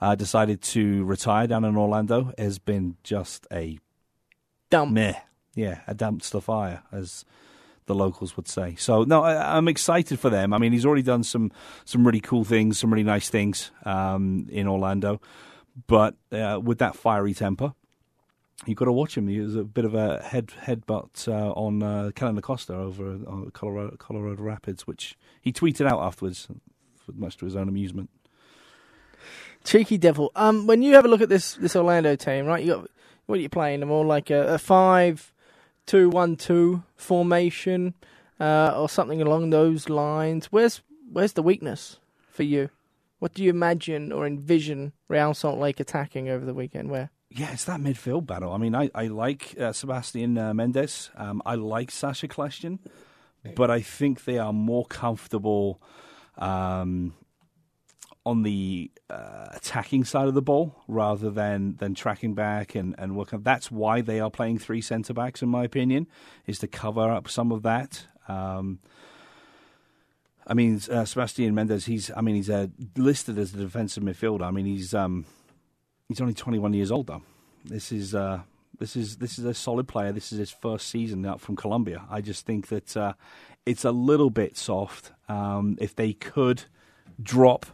uh, 0.00 0.14
decided 0.14 0.60
to 0.60 1.04
retire 1.04 1.46
down 1.46 1.64
in 1.64 1.76
Orlando 1.76 2.32
has 2.36 2.58
been 2.58 2.96
just 3.02 3.46
a 3.50 3.78
dump. 4.70 4.92
Meh. 4.92 5.14
Yeah, 5.54 5.80
a 5.86 5.94
dumpster 5.94 6.42
fire 6.42 6.82
as 6.92 7.24
the 7.86 7.94
locals 7.94 8.36
would 8.36 8.48
say. 8.48 8.74
So 8.78 9.04
no, 9.04 9.22
I, 9.22 9.56
am 9.56 9.68
excited 9.68 10.18
for 10.18 10.30
them. 10.30 10.52
I 10.52 10.58
mean, 10.58 10.72
he's 10.72 10.86
already 10.86 11.02
done 11.02 11.22
some 11.22 11.52
some 11.84 12.06
really 12.06 12.20
cool 12.20 12.44
things, 12.44 12.78
some 12.78 12.92
really 12.92 13.04
nice 13.04 13.28
things 13.28 13.70
um, 13.84 14.46
in 14.50 14.66
Orlando, 14.66 15.20
but 15.86 16.16
uh, 16.32 16.60
with 16.62 16.78
that 16.78 16.96
fiery 16.96 17.34
temper. 17.34 17.74
You've 18.66 18.78
got 18.78 18.84
to 18.84 18.92
watch 18.92 19.16
him. 19.16 19.26
He 19.26 19.40
was 19.40 19.56
a 19.56 19.64
bit 19.64 19.84
of 19.84 19.94
a 19.94 20.22
head 20.22 20.52
headbutt 20.64 21.28
uh, 21.28 21.52
on 21.52 21.82
uh, 21.82 22.12
Kellyn 22.14 22.38
Acosta 22.38 22.74
over 22.74 23.18
on 23.26 23.50
Colorado, 23.52 23.96
Colorado 23.98 24.40
Rapids, 24.40 24.86
which 24.86 25.18
he 25.42 25.52
tweeted 25.52 25.86
out 25.86 26.00
afterwards, 26.00 26.48
much 27.12 27.36
to 27.38 27.44
his 27.44 27.56
own 27.56 27.68
amusement. 27.68 28.10
Cheeky 29.64 29.98
devil. 29.98 30.30
Um, 30.36 30.66
when 30.66 30.82
you 30.82 30.94
have 30.94 31.04
a 31.04 31.08
look 31.08 31.20
at 31.20 31.28
this 31.28 31.54
this 31.54 31.74
Orlando 31.74 32.14
team, 32.16 32.46
right? 32.46 32.64
You 32.64 32.74
got 32.74 32.90
what 33.26 33.38
are 33.38 33.42
you 33.42 33.48
playing? 33.48 33.80
Them 33.80 33.90
all 33.90 34.06
like 34.06 34.30
a, 34.30 34.54
a 34.54 34.58
five 34.58 35.33
two 35.86 36.08
one 36.08 36.36
two 36.36 36.82
formation 36.96 37.94
uh, 38.40 38.74
or 38.76 38.88
something 38.88 39.20
along 39.22 39.50
those 39.50 39.88
lines. 39.88 40.46
Where's 40.46 40.82
where's 41.10 41.32
the 41.32 41.42
weakness 41.42 41.98
for 42.30 42.42
you? 42.42 42.70
What 43.18 43.34
do 43.34 43.42
you 43.42 43.50
imagine 43.50 44.12
or 44.12 44.26
envision 44.26 44.92
Real 45.08 45.34
Salt 45.34 45.58
Lake 45.58 45.80
attacking 45.80 46.28
over 46.28 46.44
the 46.44 46.54
weekend? 46.54 46.90
Where? 46.90 47.10
Yeah, 47.30 47.52
it's 47.52 47.64
that 47.64 47.80
midfield 47.80 48.26
battle. 48.26 48.52
I 48.52 48.58
mean, 48.58 48.74
I, 48.74 48.90
I 48.94 49.06
like 49.06 49.56
uh, 49.58 49.72
Sebastian 49.72 50.38
uh, 50.38 50.54
Mendes. 50.54 51.10
Um, 51.16 51.42
I 51.44 51.56
like 51.56 51.90
Sasha 51.90 52.28
Kljestan, 52.28 52.78
but 53.56 53.70
I 53.70 53.80
think 53.80 54.24
they 54.24 54.38
are 54.38 54.52
more 54.52 54.84
comfortable 54.86 55.80
um, 56.38 57.14
on 58.26 58.42
the 58.42 58.90
uh, 59.10 59.46
attacking 59.52 60.04
side 60.04 60.28
of 60.28 60.34
the 60.34 60.42
ball 60.42 60.82
rather 60.88 61.30
than, 61.30 61.76
than 61.76 61.94
tracking 61.94 62.34
back 62.34 62.74
and, 62.74 62.94
and 62.98 63.16
working. 63.16 63.42
That's 63.42 63.70
why 63.70 64.00
they 64.00 64.18
are 64.18 64.30
playing 64.30 64.58
three 64.58 64.80
centre 64.80 65.12
backs, 65.12 65.42
in 65.42 65.48
my 65.48 65.64
opinion, 65.64 66.06
is 66.46 66.58
to 66.60 66.66
cover 66.66 67.10
up 67.10 67.28
some 67.28 67.52
of 67.52 67.62
that. 67.62 68.06
Um, 68.26 68.78
I 70.46 70.54
mean, 70.54 70.80
uh, 70.90 71.04
Sebastian 71.04 71.54
Mendes. 71.54 71.86
He's. 71.86 72.10
I 72.14 72.20
mean, 72.20 72.36
he's 72.36 72.50
uh, 72.50 72.66
listed 72.96 73.38
as 73.38 73.54
a 73.54 73.58
defensive 73.58 74.02
midfielder. 74.02 74.42
I 74.42 74.50
mean, 74.50 74.66
he's 74.66 74.92
um, 74.92 75.24
he's 76.08 76.20
only 76.20 76.34
21 76.34 76.74
years 76.74 76.90
old 76.90 77.06
though. 77.06 77.22
This 77.64 77.92
is 77.92 78.14
uh, 78.14 78.40
this 78.78 78.96
is 78.96 79.16
this 79.16 79.38
is 79.38 79.44
a 79.44 79.54
solid 79.54 79.88
player. 79.88 80.12
This 80.12 80.32
is 80.32 80.38
his 80.38 80.50
first 80.50 80.88
season 80.88 81.24
out 81.24 81.40
from 81.40 81.56
Colombia. 81.56 82.04
I 82.10 82.20
just 82.20 82.44
think 82.44 82.68
that 82.68 82.96
uh, 82.96 83.14
it's 83.64 83.84
a 83.84 83.90
little 83.90 84.30
bit 84.30 84.56
soft. 84.58 85.12
Um, 85.28 85.78
if 85.80 85.96
they 85.96 86.12
could 86.12 86.64
drop 87.22 87.66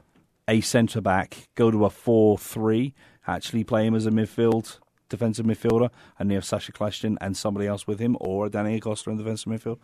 a 0.51 0.61
centre 0.61 1.01
back, 1.01 1.49
go 1.55 1.71
to 1.71 1.85
a 1.87 1.91
four-three, 1.91 2.93
actually 3.27 3.65
play 3.65 3.87
him 3.87 3.95
as 3.95 4.05
a 4.07 4.11
midfield 4.11 4.79
defensive 5.11 5.45
midfielder, 5.45 5.91
and 6.19 6.31
they 6.31 6.35
have 6.35 6.45
Sasha 6.45 6.73
Kljestan 6.73 7.19
and 7.21 7.37
somebody 7.37 7.67
else 7.67 7.87
with 7.87 7.99
him, 7.99 8.17
or 8.21 8.49
Danny 8.49 8.77
Acosta 8.77 9.11
in 9.11 9.17
the 9.19 9.23
defensive 9.25 9.53
midfield. 9.53 9.79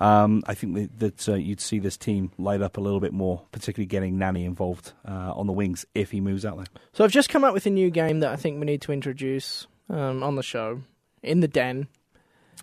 Um, 0.00 0.44
I 0.46 0.54
think 0.54 0.74
that, 0.74 0.98
that 1.00 1.28
uh, 1.30 1.34
you'd 1.34 1.60
see 1.60 1.80
this 1.80 1.96
team 1.96 2.30
light 2.38 2.62
up 2.62 2.76
a 2.76 2.80
little 2.80 3.00
bit 3.00 3.12
more, 3.12 3.42
particularly 3.50 3.86
getting 3.86 4.18
Nani 4.18 4.44
involved 4.44 4.92
uh, 5.08 5.32
on 5.34 5.48
the 5.48 5.52
wings 5.52 5.84
if 5.94 6.12
he 6.12 6.20
moves 6.20 6.44
out 6.44 6.58
there. 6.58 6.66
So 6.92 7.02
I've 7.02 7.10
just 7.10 7.28
come 7.28 7.42
up 7.42 7.54
with 7.54 7.66
a 7.66 7.70
new 7.70 7.90
game 7.90 8.20
that 8.20 8.30
I 8.30 8.36
think 8.36 8.60
we 8.60 8.66
need 8.66 8.82
to 8.82 8.92
introduce 8.92 9.66
um, 9.90 10.22
on 10.22 10.36
the 10.36 10.42
show 10.42 10.82
in 11.22 11.40
the 11.40 11.48
den. 11.48 11.88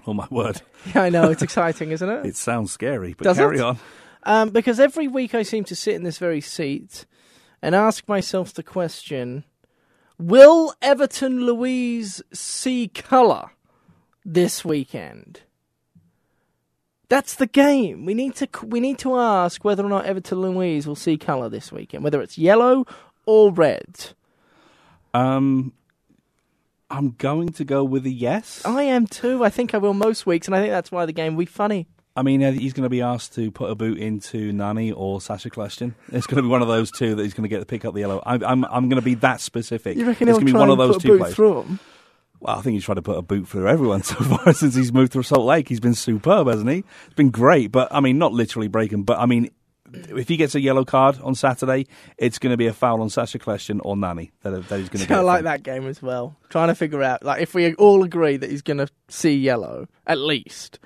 Oh 0.08 0.14
my 0.14 0.28
word! 0.32 0.62
Yeah, 0.94 1.04
I 1.04 1.10
know 1.10 1.30
it's 1.32 1.42
exciting, 1.42 1.92
isn't 1.92 2.10
it? 2.10 2.26
It 2.26 2.36
sounds 2.36 2.72
scary, 2.72 3.14
but 3.18 3.24
Does 3.24 3.38
carry 3.38 3.60
it? 3.60 3.62
on. 3.62 3.80
Um, 4.24 4.50
because 4.50 4.80
every 4.80 5.08
week 5.08 5.34
I 5.34 5.44
seem 5.44 5.64
to 5.66 5.76
sit 5.78 5.96
in 5.96 6.04
this 6.04 6.18
very 6.18 6.42
seat 6.42 7.06
and 7.64 7.74
ask 7.74 8.08
myself 8.10 8.54
the 8.54 8.62
question 8.62 9.46
Will 10.20 10.76
Everton 10.82 11.46
Luiz 11.46 12.22
see 12.32 12.88
colour 12.90 13.52
this 14.24 14.64
weekend? 14.64 15.42
That's 17.10 17.34
the 17.36 17.48
game. 17.48 18.06
We 18.06 18.14
need 18.14 18.36
to 18.36 18.48
we 18.64 18.80
need 18.80 19.00
to 19.00 19.18
ask 19.18 19.64
whether 19.64 19.84
or 19.84 19.90
not 19.90 20.06
Everton 20.06 20.42
Luiz 20.42 20.86
will 20.86 20.96
see 20.96 21.18
colour 21.18 21.50
this 21.50 21.72
weekend, 21.72 22.04
whether 22.04 22.22
it's 22.22 22.38
yellow 22.38 22.86
or 23.26 23.52
red. 23.52 24.10
Um, 25.14 25.74
I'm 26.90 27.12
going 27.12 27.50
to 27.50 27.64
go 27.64 27.84
with 27.84 28.06
a 28.06 28.12
yes. 28.12 28.62
I 28.66 28.84
am 28.84 29.08
too. 29.08 29.44
I 29.44 29.50
think 29.50 29.74
I 29.74 29.78
will 29.78 29.94
most 29.94 30.26
weeks, 30.26 30.48
and 30.48 30.56
I 30.56 30.60
think 30.60 30.72
that's 30.72 30.92
why 30.92 31.06
the 31.06 31.14
game 31.14 31.36
will 31.36 31.42
be 31.42 31.46
funny. 31.46 31.88
I 32.16 32.22
mean, 32.22 32.44
uh, 32.44 32.52
he's 32.52 32.74
going 32.74 32.84
to 32.84 32.90
be 32.90 33.02
asked 33.02 33.34
to 33.36 33.50
put 33.50 33.72
a 33.72 33.76
boot 33.76 33.98
into 33.98 34.54
Nani 34.54 34.92
or 34.92 35.20
Sasha 35.20 35.50
Kljestan. 35.50 35.96
It's 36.12 36.28
going 36.28 36.36
to 36.38 36.44
be 36.44 36.48
one 36.48 36.62
of 36.62 36.68
those 36.68 36.92
two 36.92 37.16
that 37.16 37.24
he's 37.24 37.34
going 37.34 37.44
to 37.44 37.50
get 37.50 37.60
to 37.60 37.66
pick 37.66 37.86
up 37.86 37.96
the 37.96 38.02
yellow. 38.02 38.22
I'm, 38.26 38.44
I'm, 38.44 38.66
I'm 38.66 38.90
going 38.90 39.02
to 39.02 39.06
be 39.06 39.16
that 39.16 39.42
specific. 39.42 39.98
You 39.98 40.06
reckon 40.06 40.28
it's 40.28 40.38
going 40.38 40.48
to 40.48 40.54
be 40.54 40.58
one 40.58 40.70
of 40.70 40.78
those 40.78 41.02
two 41.02 41.18
players. 41.18 41.38
Well, 41.38 42.58
I 42.58 42.62
think 42.62 42.74
he's 42.74 42.84
tried 42.84 42.96
to 42.96 43.02
put 43.02 43.18
a 43.18 43.22
boot 43.22 43.48
through 43.48 43.68
everyone 43.68 44.04
so 44.04 44.16
far 44.16 44.54
since 44.54 44.76
he's 44.76 44.94
moved 44.94 45.14
through 45.14 45.24
Salt 45.24 45.46
Lake. 45.46 45.70
He's 45.70 45.80
been 45.80 45.96
superb, 45.96 46.48
hasn't 46.48 46.70
he? 46.70 46.84
It's 47.06 47.16
been 47.16 47.32
great, 47.32 47.72
but 47.72 47.88
I 47.92 48.00
mean, 48.00 48.18
not 48.18 48.34
literally 48.34 48.68
breaking, 48.68 49.04
but 49.04 49.18
I 49.18 49.26
mean, 49.26 49.50
if 49.94 50.28
he 50.28 50.38
gets 50.38 50.54
a 50.54 50.60
yellow 50.60 50.84
card 50.84 51.20
on 51.22 51.36
Saturday, 51.36 51.88
it's 52.18 52.40
going 52.40 52.52
to 52.52 52.58
be 52.58 52.68
a 52.68 52.74
foul 52.74 53.02
on 53.02 53.10
Sasha 53.10 53.40
Kljestan 53.40 53.80
or 53.84 53.96
Nani 53.96 54.32
that, 54.42 54.68
that 54.68 54.80
he's 54.80 54.90
going 54.90 55.02
to 55.02 55.08
get. 55.08 55.18
I 55.18 55.22
like 55.22 55.44
that 55.44 55.64
game 55.64 55.88
as 55.88 56.02
well. 56.02 56.36
Trying 56.50 56.68
to 56.68 56.76
figure 56.76 57.02
out, 57.02 57.24
like, 57.24 57.42
if 57.42 57.54
we 57.54 57.74
all 57.76 58.04
agree 58.04 58.38
that 58.38 58.50
he's 58.50 58.62
going 58.62 58.78
to 58.78 58.88
see 59.10 59.36
yellow, 59.36 59.88
at 60.06 60.18
least, 60.18 60.80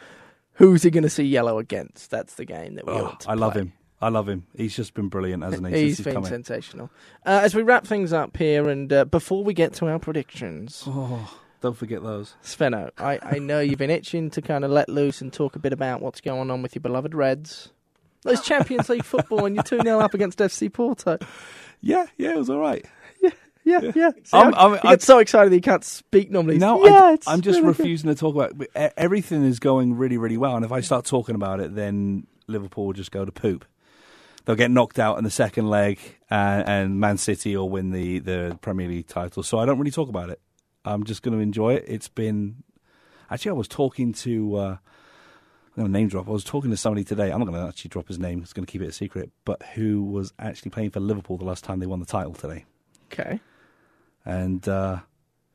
who's 0.57 0.83
he 0.83 0.91
going 0.91 1.03
to 1.03 1.09
see 1.09 1.23
yellow 1.23 1.57
against? 1.57 2.11
That's 2.11 2.35
the 2.35 2.45
game 2.45 2.75
that 2.75 2.85
we 2.85 2.93
Oh, 2.93 3.05
ought 3.07 3.21
to 3.21 3.29
I 3.31 3.33
love 3.33 3.55
him. 3.55 3.73
I 3.99 4.09
love 4.09 4.29
him. 4.29 4.45
He's 4.55 4.75
just 4.75 4.93
been 4.93 5.09
brilliant, 5.09 5.43
hasn't 5.43 5.67
he? 5.67 5.73
He's 5.85 5.99
been 5.99 6.23
sensational. 6.23 6.91
Uh, 7.25 7.39
as 7.43 7.55
we 7.55 7.63
wrap 7.63 7.87
things 7.87 8.13
up 8.13 8.37
here, 8.37 8.69
and 8.69 8.93
uh, 8.93 9.05
before 9.05 9.43
we 9.43 9.55
get 9.55 9.73
to 9.75 9.87
our 9.87 9.97
predictions, 9.97 10.83
Oh, 10.85 11.35
don't 11.61 11.75
forget 11.75 12.03
those. 12.03 12.35
Spenno, 12.43 12.91
I, 12.99 13.17
I 13.23 13.39
know 13.39 13.59
you've 13.59 13.79
been 13.79 13.89
itching 13.89 14.29
to 14.31 14.41
kind 14.43 14.63
of 14.63 14.69
let 14.69 14.87
loose 14.87 15.19
and 15.21 15.33
talk 15.33 15.55
a 15.55 15.59
bit 15.59 15.73
about 15.73 16.01
what's 16.01 16.21
going 16.21 16.51
on 16.51 16.61
with 16.61 16.75
your 16.75 16.81
beloved 16.81 17.15
Reds. 17.15 17.69
There's 18.23 18.41
Champions 18.41 18.87
League 18.89 19.03
football, 19.03 19.45
and 19.45 19.55
you're 19.55 19.63
2 19.63 19.79
0 19.81 19.99
up 19.99 20.13
against 20.13 20.37
FC 20.39 20.71
Porto. 20.71 21.17
Yeah, 21.79 22.07
yeah, 22.17 22.31
it 22.31 22.37
was 22.37 22.49
all 22.49 22.57
right. 22.57 22.83
Yeah, 23.67 23.91
yeah. 23.95 24.11
See, 24.23 24.37
I'm- 24.37 24.53
I'm- 24.55 24.79
get 24.81 25.01
so 25.01 25.19
excited 25.19 25.51
that 25.51 25.55
you 25.55 25.61
can't 25.61 25.83
speak 25.83 26.31
normally. 26.31 26.57
No, 26.57 26.85
yeah, 26.85 26.93
I, 26.93 27.17
I'm 27.27 27.41
just 27.41 27.59
really 27.59 27.73
good. 27.73 27.79
refusing 27.79 28.09
to 28.09 28.15
talk 28.15 28.33
about. 28.35 28.53
It. 28.75 28.93
Everything 28.97 29.43
is 29.43 29.59
going 29.59 29.95
really, 29.97 30.17
really 30.17 30.37
well, 30.37 30.55
and 30.55 30.63
if 30.63 30.71
I 30.71 30.79
start 30.81 31.05
talking 31.05 31.35
about 31.35 31.59
it, 31.59 31.75
then 31.75 32.27
Liverpool 32.47 32.85
will 32.87 32.93
just 32.93 33.11
go 33.11 33.25
to 33.25 33.31
poop. 33.31 33.65
They'll 34.45 34.55
get 34.55 34.71
knocked 34.71 34.97
out 34.99 35.17
in 35.17 35.25
the 35.25 35.29
second 35.29 35.69
leg, 35.69 35.99
uh, 36.31 36.63
and 36.65 36.99
Man 37.01 37.17
City 37.17 37.57
will 37.57 37.69
win 37.69 37.91
the 37.91 38.19
the 38.19 38.57
Premier 38.61 38.87
League 38.87 39.07
title. 39.07 39.43
So 39.43 39.59
I 39.59 39.65
don't 39.65 39.77
really 39.77 39.91
talk 39.91 40.07
about 40.07 40.29
it. 40.29 40.39
I'm 40.85 41.03
just 41.03 41.21
going 41.21 41.35
to 41.35 41.43
enjoy 41.43 41.73
it. 41.73 41.83
It's 41.87 42.07
been 42.07 42.63
actually 43.29 43.49
I 43.49 43.53
was 43.55 43.67
talking 43.67 44.13
to. 44.13 44.55
Uh, 44.55 44.77
I'm 45.75 45.83
going 45.83 45.93
to 45.93 45.99
name 45.99 46.07
drop. 46.07 46.27
I 46.27 46.31
was 46.31 46.43
talking 46.45 46.71
to 46.71 46.77
somebody 46.77 47.03
today. 47.03 47.29
I'm 47.31 47.39
not 47.39 47.49
going 47.49 47.61
to 47.61 47.67
actually 47.67 47.89
drop 47.89 48.07
his 48.07 48.17
name. 48.17 48.39
It's 48.41 48.51
going 48.53 48.65
to 48.65 48.71
keep 48.71 48.81
it 48.81 48.87
a 48.87 48.91
secret. 48.91 49.29
But 49.45 49.61
who 49.75 50.01
was 50.03 50.33
actually 50.39 50.71
playing 50.71 50.89
for 50.91 51.01
Liverpool 51.01 51.37
the 51.37 51.43
last 51.45 51.63
time 51.63 51.79
they 51.79 51.85
won 51.85 51.99
the 51.99 52.05
title 52.07 52.33
today? 52.33 52.65
Okay. 53.11 53.39
And 54.27 54.67
uh, 54.67 54.99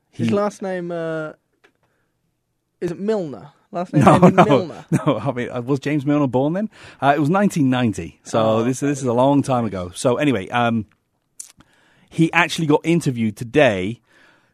His 0.09 0.31
last 0.31 0.63
name 0.63 0.91
uh, 0.91 1.33
is 2.81 2.91
it 2.91 2.99
Milner? 2.99 3.51
Last 3.71 3.93
name 3.93 4.03
No, 4.03 4.17
no, 4.17 4.45
Milner. 4.45 4.85
no. 4.91 5.19
I 5.19 5.31
mean, 5.31 5.49
uh, 5.51 5.61
was 5.61 5.79
James 5.79 6.05
Milner 6.07 6.27
born 6.27 6.53
then? 6.53 6.69
Uh, 7.01 7.13
it 7.15 7.19
was 7.19 7.29
1990, 7.29 8.19
so 8.23 8.39
Oh, 8.41 8.63
this 8.63 8.79
this 8.79 8.97
is 8.99 9.05
a 9.05 9.13
long 9.13 9.43
time 9.43 9.65
ago. 9.65 9.91
So 9.93 10.17
anyway, 10.17 10.49
um, 10.49 10.87
he 12.09 12.33
actually 12.33 12.65
got 12.65 12.81
interviewed 12.83 13.37
today. 13.37 14.01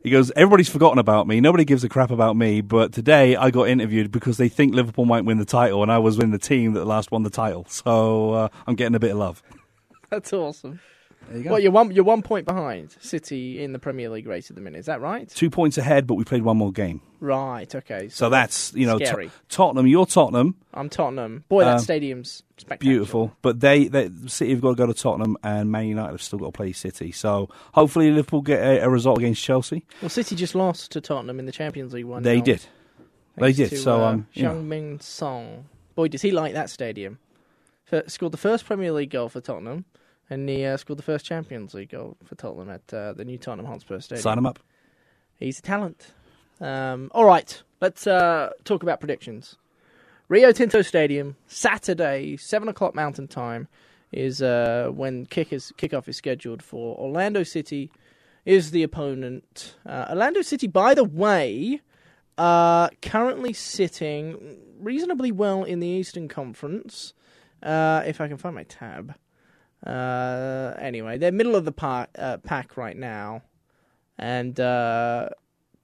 He 0.04 0.10
goes, 0.10 0.32
everybody's 0.36 0.70
forgotten 0.70 1.00
about 1.00 1.26
me. 1.28 1.40
Nobody 1.42 1.64
gives 1.66 1.84
a 1.86 1.90
crap 1.90 2.12
about 2.12 2.36
me. 2.36 2.60
But 2.62 2.92
today 2.94 3.36
I 3.38 3.52
got 3.52 3.70
interviewed 3.70 4.12
because 4.12 4.38
they 4.38 4.48
think 4.50 4.74
Liverpool 4.76 5.06
might 5.06 5.24
win 5.26 5.38
the 5.38 5.46
title, 5.46 5.82
and 5.82 5.92
I 5.92 5.98
was 6.00 6.20
in 6.20 6.32
the 6.32 6.38
team 6.40 6.74
that 6.74 6.86
last 6.86 7.10
won 7.12 7.24
the 7.24 7.30
title. 7.30 7.66
So 7.70 8.34
uh, 8.34 8.50
I'm 8.68 8.76
getting 8.76 8.96
a 8.96 9.00
bit 9.00 9.12
of 9.12 9.18
love. 9.18 9.44
That's 10.10 10.34
awesome. 10.34 10.80
There 11.28 11.38
you 11.38 11.44
go. 11.44 11.50
Well, 11.52 11.60
you're 11.60 11.72
one 11.72 11.92
you're 11.92 12.04
one 12.04 12.22
point 12.22 12.46
behind 12.46 12.96
City 13.00 13.62
in 13.62 13.74
the 13.74 13.80
Premier 13.80 14.10
League 14.10 14.26
race 14.28 14.50
at 14.50 14.56
the 14.56 14.62
minute. 14.62 14.80
Is 14.80 14.86
that 14.88 15.02
right? 15.02 15.30
Two 15.30 15.50
points 15.50 15.78
ahead, 15.78 16.08
but 16.08 16.16
we 16.16 16.24
played 16.24 16.42
one 16.44 16.58
more 16.58 16.72
game. 16.72 17.02
Right. 17.20 17.74
Okay. 17.76 18.08
So, 18.10 18.16
So 18.26 18.30
that's 18.30 18.74
you 18.74 18.88
know 18.88 18.98
To- 18.98 19.06
Scary. 19.06 19.32
Tottenham. 19.50 19.86
You're 19.86 20.06
Tottenham. 20.06 20.56
I'm 20.74 20.90
Tottenham. 20.90 21.44
Boy, 21.50 21.66
that 21.66 21.74
Um, 21.76 21.80
stadium's 21.80 22.44
spectacular. 22.58 22.94
Beautiful, 22.96 23.36
but 23.42 23.60
they, 23.60 23.88
they 23.90 24.10
City 24.28 24.52
have 24.52 24.62
got 24.62 24.70
to 24.70 24.76
go 24.76 24.86
to 24.88 24.94
Tottenham, 24.94 25.38
and 25.44 25.72
Man 25.72 25.86
United 25.88 26.12
have 26.12 26.22
still 26.24 26.40
got 26.40 26.46
to 26.48 26.52
play 26.52 26.72
City. 26.72 27.12
So 27.12 27.50
hopefully 27.74 28.10
Liverpool 28.12 28.42
get 28.42 28.60
a, 28.62 28.86
a 28.86 28.90
result 28.90 29.18
against 29.20 29.44
Chelsea. 29.44 29.86
Well, 30.02 30.10
City 30.10 30.36
just 30.36 30.56
lost 30.56 30.92
to 30.94 31.02
Tottenham 31.02 31.40
in 31.40 31.46
the 31.46 31.52
Champions 31.52 31.94
League 31.94 32.06
one. 32.06 32.24
they 32.24 32.42
did. 32.42 32.66
They 33.36 33.54
did, 33.54 33.70
To, 33.70 33.78
so, 33.78 34.02
uh, 34.04 34.12
um, 34.12 34.28
know. 34.36 34.50
Heung-min 34.54 35.00
Son. 35.00 35.66
Boy, 35.96 36.08
does 36.10 36.22
he 36.22 36.32
like 36.32 36.54
that 36.54 36.70
stadium? 36.70 37.20
F- 37.92 38.10
scored 38.10 38.32
the 38.34 38.38
first 38.38 38.66
Premier 38.66 38.92
League 38.92 39.12
goal 39.12 39.30
for 39.30 39.40
Tottenham, 39.42 39.86
and 40.30 40.48
he 40.48 40.66
uh, 40.66 40.78
scored 40.78 41.00
the 41.00 41.04
first 41.04 41.26
Champions 41.26 41.74
League 41.74 41.90
goal 41.90 42.18
for 42.24 42.36
Tottenham 42.36 42.70
at 42.70 42.94
uh, 42.94 43.14
the 43.14 43.26
new 43.26 43.38
Tottenham 43.38 43.66
Hotspur 43.66 44.00
Stadium. 44.00 44.22
Sign 44.22 44.38
him 44.38 44.46
up. 44.46 44.60
He's 45.38 45.60
a 45.60 45.62
talent. 45.62 46.14
Um, 46.62 47.10
all 47.14 47.26
right, 47.26 47.62
let's 47.82 48.06
uh, 48.06 48.52
talk 48.64 48.84
about 48.84 49.00
predictions. 49.00 49.56
Rio 50.28 50.52
Tinto 50.52 50.82
Stadium, 50.82 51.36
Saturday, 51.48 52.38
seven 52.38 52.68
o'clock 52.68 52.94
Mountain 52.94 53.28
Time, 53.30 53.68
is 54.12 54.42
uh, 54.42 54.90
when 54.94 55.26
kick 55.26 55.52
is, 55.52 55.72
kickoff 55.78 56.08
is 56.08 56.18
scheduled 56.18 56.62
for. 56.62 56.98
Orlando 56.98 57.44
City 57.44 57.92
is 58.46 58.72
the 58.72 58.84
opponent. 58.84 59.76
Uh, 59.86 60.08
Orlando 60.10 60.42
City, 60.42 60.68
by 60.68 60.94
the 60.94 61.04
way, 61.04 61.82
uh, 62.38 62.90
currently 63.02 63.54
sitting 63.54 64.58
reasonably 64.80 65.32
well 65.32 65.64
in 65.64 65.80
the 65.80 65.88
Eastern 65.88 66.28
Conference. 66.28 67.14
Uh, 67.62 68.04
if 68.06 68.22
I 68.22 68.28
can 68.28 68.38
find 68.38 68.56
my 68.56 68.64
tab. 68.64 69.16
Uh, 69.86 70.74
anyway, 70.80 71.18
they're 71.18 71.32
middle 71.32 71.56
of 71.56 71.66
the 71.66 71.72
par- 71.72 72.08
uh, 72.18 72.38
pack 72.38 72.76
right 72.78 72.98
now, 72.98 73.42
and 74.18 74.60
uh, 74.60 75.30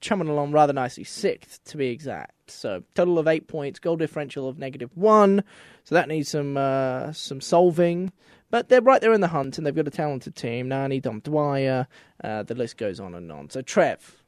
chumming 0.02 0.28
along 0.28 0.52
rather 0.52 0.74
nicely, 0.74 1.04
sixth 1.04 1.64
to 1.66 1.78
be 1.78 1.88
exact. 1.88 2.52
So 2.52 2.84
total 2.94 3.18
of 3.18 3.28
eight 3.28 3.48
points, 3.48 3.80
goal 3.80 3.96
differential 3.96 4.48
of 4.50 4.58
negative 4.60 4.92
one. 4.96 5.44
So 5.86 5.96
that 5.96 6.08
needs 6.10 6.30
some 6.30 6.58
uh, 6.58 7.14
some 7.14 7.40
solving. 7.42 8.12
But 8.52 8.70
they're 8.70 8.82
right 8.82 9.02
there 9.02 9.14
in 9.14 9.22
the 9.22 9.30
hunt, 9.30 9.58
and 9.58 9.66
they've 9.66 9.76
got 9.76 9.88
a 9.88 9.92
talented 9.92 10.36
team. 10.36 10.68
Nani, 10.70 11.00
Dom 11.00 11.20
Dwyer, 11.22 11.88
uh, 12.24 12.44
the 12.44 12.54
list 12.56 12.78
goes 12.78 13.00
on 13.00 13.16
and 13.16 13.32
on. 13.32 13.50
So 13.50 13.62
Trev, 13.62 14.22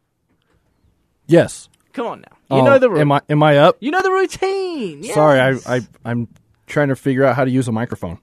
Yes. 1.27 1.69
come 1.93 2.07
on 2.07 2.21
now, 2.21 2.55
you 2.55 2.61
Oh, 2.61 2.65
know 2.65 2.79
the 2.79 2.89
ru- 2.89 2.99
Am 2.99 3.11
I 3.11 3.21
am 3.29 3.43
I 3.43 3.57
up? 3.57 3.77
you 3.79 3.91
know 3.91 4.01
the 4.01 4.11
routine. 4.11 5.03
Sorry, 5.03 5.39
I. 5.39 5.75
I 5.77 5.81
I'm 6.05 6.27
trying 6.67 6.87
to 6.89 6.95
figure 6.95 7.23
out 7.25 7.35
how 7.35 7.43
to 7.45 7.51
use 7.51 7.67
a 7.67 7.71
microphone. 7.71 8.19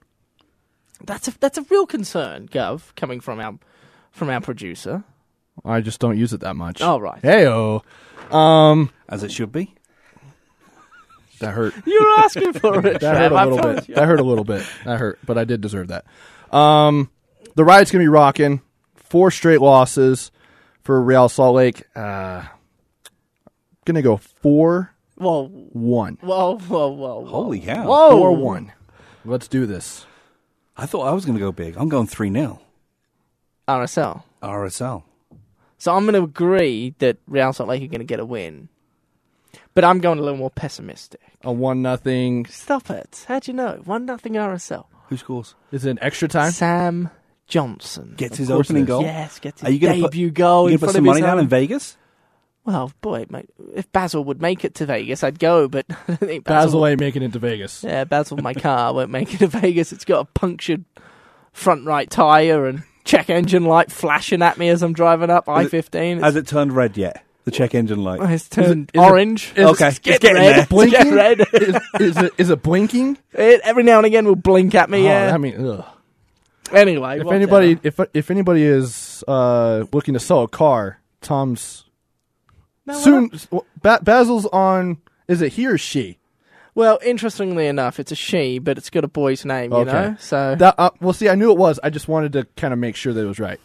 That's 1.03 1.27
a 1.27 1.39
that's 1.39 1.57
a 1.57 1.63
real 1.63 1.85
concern, 1.85 2.47
Gov, 2.47 2.95
coming 2.95 3.19
from 3.19 3.39
our 3.39 3.57
from 4.11 4.29
our 4.29 4.41
producer. 4.41 5.03
I 5.63 5.81
just 5.81 5.99
don't 5.99 6.17
use 6.17 6.33
it 6.33 6.41
that 6.41 6.55
much. 6.55 6.81
Oh 6.81 6.99
right, 6.99 7.21
Heyo. 7.21 7.83
Um 8.33 8.91
As 9.07 9.23
it 9.23 9.31
should 9.31 9.51
be. 9.51 9.73
That 11.39 11.53
hurt. 11.53 11.73
you 11.85 11.99
were 12.01 12.23
asking 12.23 12.53
for 12.53 12.79
it. 12.85 12.99
That 13.01 13.15
Trev, 13.15 13.31
hurt 13.31 13.31
a 13.31 13.35
I 13.35 13.45
little 13.45 13.73
bit. 13.73 13.89
you. 13.89 13.95
That 13.95 14.05
hurt 14.07 14.19
a 14.19 14.23
little 14.23 14.43
bit. 14.43 14.65
That 14.85 14.99
hurt, 14.99 15.19
but 15.25 15.37
I 15.37 15.43
did 15.43 15.61
deserve 15.61 15.87
that. 15.89 16.05
Um 16.55 17.09
the 17.55 17.63
ride's 17.63 17.91
gonna 17.91 18.03
be 18.03 18.09
rocking. 18.09 18.61
Four 18.95 19.31
straight 19.31 19.61
losses 19.61 20.31
for 20.81 21.01
Real 21.01 21.29
Salt 21.29 21.55
Lake. 21.55 21.83
Uh 21.95 22.43
gonna 23.85 24.01
go 24.01 24.17
four 24.17 24.91
Whoa, 25.17 25.47
one. 25.47 26.17
whoa, 26.21 26.57
whoa, 26.57 26.87
whoa, 26.89 27.19
whoa. 27.19 27.25
Holy 27.25 27.61
cow. 27.61 27.85
Whoa. 27.87 28.09
Four 28.17 28.35
one. 28.35 28.73
Let's 29.23 29.47
do 29.47 29.65
this. 29.65 30.05
I 30.77 30.85
thought 30.85 31.07
I 31.07 31.11
was 31.11 31.25
going 31.25 31.37
to 31.37 31.43
go 31.43 31.51
big. 31.51 31.75
I'm 31.77 31.89
going 31.89 32.07
3 32.07 32.31
0. 32.31 32.59
RSL. 33.67 34.23
RSL. 34.43 35.03
So 35.77 35.93
I'm 35.95 36.03
going 36.05 36.13
to 36.15 36.23
agree 36.23 36.95
that 36.99 37.17
Real 37.27 37.53
Salt 37.53 37.69
Lake 37.69 37.83
are 37.83 37.87
going 37.87 37.99
to 37.99 38.05
get 38.05 38.19
a 38.19 38.25
win. 38.25 38.69
But 39.73 39.83
I'm 39.83 39.99
going 39.99 40.19
a 40.19 40.21
little 40.21 40.37
more 40.37 40.49
pessimistic. 40.49 41.21
A 41.43 41.51
one 41.51 41.81
nothing. 41.81 42.45
Stop 42.45 42.89
it. 42.89 43.25
How'd 43.27 43.47
you 43.47 43.53
know? 43.53 43.81
1 43.85 44.05
nothing 44.05 44.33
RSL. 44.33 44.85
Who 45.09 45.17
scores? 45.17 45.55
Is 45.71 45.85
it 45.85 45.91
an 45.91 45.99
extra 46.01 46.27
time? 46.27 46.51
Sam 46.51 47.09
Johnson. 47.47 48.13
Gets 48.17 48.37
his 48.37 48.49
opening 48.49 48.85
goal. 48.85 49.03
Yes, 49.03 49.39
gets 49.39 49.61
his 49.61 49.69
Are 49.69 49.71
you 49.71 49.79
gonna 49.79 50.01
put- 50.01 50.11
debut 50.11 50.31
goal 50.31 50.69
You 50.69 50.77
gonna 50.77 50.87
put 50.87 50.95
some 50.95 51.05
money 51.05 51.21
down 51.21 51.39
in 51.39 51.47
Vegas? 51.47 51.95
Well, 52.65 52.91
boy, 53.01 53.25
mate, 53.29 53.49
if 53.75 53.91
Basil 53.91 54.23
would 54.23 54.41
make 54.41 54.65
it 54.65 54.73
to 54.75 54.85
Vegas, 54.87 55.23
I'd 55.23 55.37
go, 55.37 55.67
but 55.67 55.85
I 56.07 56.15
think 56.15 56.45
Basil 56.45 56.65
Basil, 56.81 56.87
ain't 56.87 56.99
making 56.99 57.21
it 57.23 57.33
to 57.33 57.39
Vegas. 57.39 57.83
yeah, 57.83 58.03
Basil, 58.05 58.37
my 58.37 58.53
car 58.55 58.91
won't 58.93 59.11
make 59.11 59.33
it 59.33 59.37
to 59.37 59.47
Vegas. 59.47 59.93
It's 59.93 60.05
got 60.05 60.21
a 60.21 60.25
punctured 60.25 60.83
front 61.53 61.85
right 61.85 62.09
tyre 62.09 62.65
and 62.65 62.83
check 63.03 63.29
engine 63.29 63.65
light 63.65 63.91
flashing 63.91 64.41
at 64.41 64.57
me 64.57 64.69
as 64.69 64.81
I'm 64.81 64.93
driving 64.93 65.29
up 65.29 65.47
I-15. 65.47 66.21
Has 66.21 66.35
it 66.35 66.47
turned 66.47 66.73
red 66.75 66.97
yet? 66.97 67.23
The 67.43 67.51
check 67.51 67.75
engine 67.75 68.03
light. 68.03 68.19
It's 68.31 68.49
turned 68.49 68.89
is 68.95 68.99
it- 68.99 69.05
orange. 69.05 69.51
is 69.55 69.57
it- 69.59 69.65
Okay, 69.67 69.87
it's 69.89 69.99
getting 69.99 70.15
it's 70.15 70.23
getting 70.23 70.41
red. 70.41 70.67
there. 70.67 70.83
It's 70.83 70.91
getting 70.91 71.11
Blinking? 71.11 71.15
red. 71.15 71.39
is, 72.01 72.17
is 72.17 72.17
it 72.23 72.33
is 72.39 72.49
it 72.49 72.63
blinking? 72.63 73.19
it, 73.33 73.61
every 73.63 73.83
now 73.83 73.97
and 73.97 74.07
again 74.07 74.25
will 74.25 74.35
blink 74.35 74.73
at 74.73 74.89
me. 74.89 75.01
Oh, 75.01 75.03
yeah. 75.11 75.31
I 75.31 75.37
mean, 75.37 75.63
ugh. 75.63 75.85
anyway, 76.71 77.19
if 77.19 77.25
whatever. 77.25 77.35
anybody 77.35 77.79
if 77.83 77.99
if 78.15 78.31
anybody 78.31 78.63
is 78.63 79.23
uh, 79.27 79.85
looking 79.93 80.15
to 80.15 80.19
sell 80.19 80.41
a 80.41 80.47
car, 80.47 80.99
Tom's 81.21 81.84
No, 82.85 82.93
soon. 82.99 83.31
Ba- 83.81 83.99
Basil's 84.03 84.45
on. 84.47 84.97
Is 85.27 85.41
it 85.41 85.53
he 85.53 85.65
or 85.67 85.77
she? 85.77 86.19
Well, 86.75 86.99
interestingly 87.03 87.67
enough, 87.67 87.99
it's 87.99 88.11
a 88.11 88.15
she, 88.15 88.59
but 88.59 88.77
it's 88.77 88.89
got 88.89 89.03
a 89.03 89.07
boy's 89.07 89.45
name. 89.45 89.71
You 89.71 89.77
Okay. 89.79 89.91
know, 89.91 90.15
so 90.19 90.55
That 90.55 90.75
uh, 90.77 90.89
well, 90.99 91.13
see, 91.13 91.29
I 91.29 91.35
knew 91.35 91.51
it 91.51 91.57
was. 91.57 91.79
I 91.83 91.89
just 91.89 92.07
wanted 92.07 92.33
to 92.33 92.45
kind 92.57 92.73
of 92.73 92.79
make 92.79 92.95
sure 92.95 93.13
that 93.13 93.21
it 93.21 93.25
was 93.27 93.39
right. 93.39 93.59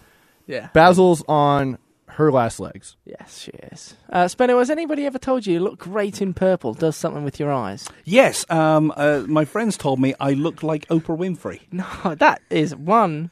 yeah. 0.47 0.69
Basil's 0.73 1.23
on 1.29 1.77
her 2.07 2.31
last 2.33 2.61
legs. 2.61 2.97
Yes, 3.05 3.39
she 3.39 3.51
is. 3.73 3.95
Uh, 4.11 4.25
Spenno, 4.27 4.59
has 4.59 4.71
anybody 4.71 5.07
ever 5.07 5.19
told 5.19 5.47
you 5.47 5.55
you 5.55 5.61
look 5.61 5.79
great 5.79 6.23
in 6.23 6.35
purple? 6.35 6.73
Does 6.75 6.97
something 6.97 7.25
with 7.25 7.39
your 7.41 7.53
eyes? 7.53 7.89
Yes, 8.05 8.45
um, 8.51 8.93
uh, 8.97 9.25
my 9.27 9.45
friends 9.45 9.77
told 9.77 9.99
me 10.01 10.15
I 10.21 10.33
look 10.33 10.63
like 10.63 10.87
Oprah 10.89 11.19
Winfrey. 11.19 11.61
No, 11.73 12.15
that 12.15 12.41
is 12.49 12.75
one 12.77 13.31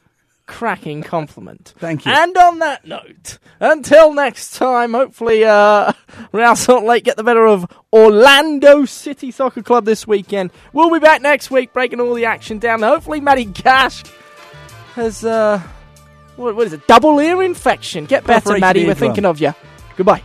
cracking 0.49 1.05
compliment. 1.05 1.75
Thank 1.79 2.05
you. 2.05 2.13
And 2.13 2.37
on 2.37 2.59
that 2.59 2.85
note, 2.85 3.39
until 3.61 4.13
next 4.13 4.57
time, 4.57 4.95
hopefully 4.95 5.45
uh, 5.45 5.93
Real 6.33 6.57
Salt 6.57 6.83
Lake 6.83 7.05
get 7.05 7.17
the 7.17 7.23
better 7.23 7.47
of 7.47 7.67
Orlando 7.93 8.85
City 8.85 9.31
Soccer 9.31 9.63
Club 9.63 9.85
this 9.85 10.07
weekend. 10.07 10.51
We'll 10.73 10.91
be 10.91 10.99
back 10.99 11.23
next 11.23 11.53
week 11.53 11.73
breaking 11.73 12.01
all 12.01 12.15
the 12.15 12.25
action 12.25 12.59
down. 12.59 12.83
Hopefully 12.83 13.21
Matty 13.21 13.45
Gash 13.45 14.03
has, 14.95 15.25
uh, 15.25 15.61
what, 16.35 16.57
what 16.57 16.67
is 16.67 16.73
it, 16.73 16.85
double 16.89 17.21
ear 17.21 17.43
infection. 17.43 18.07
Get 18.07 18.25
better, 18.25 18.59
Matty. 18.59 18.87
We're 18.87 18.95
thinking 18.95 19.25
of 19.25 19.41
you. 19.41 19.55
Goodbye. 19.97 20.23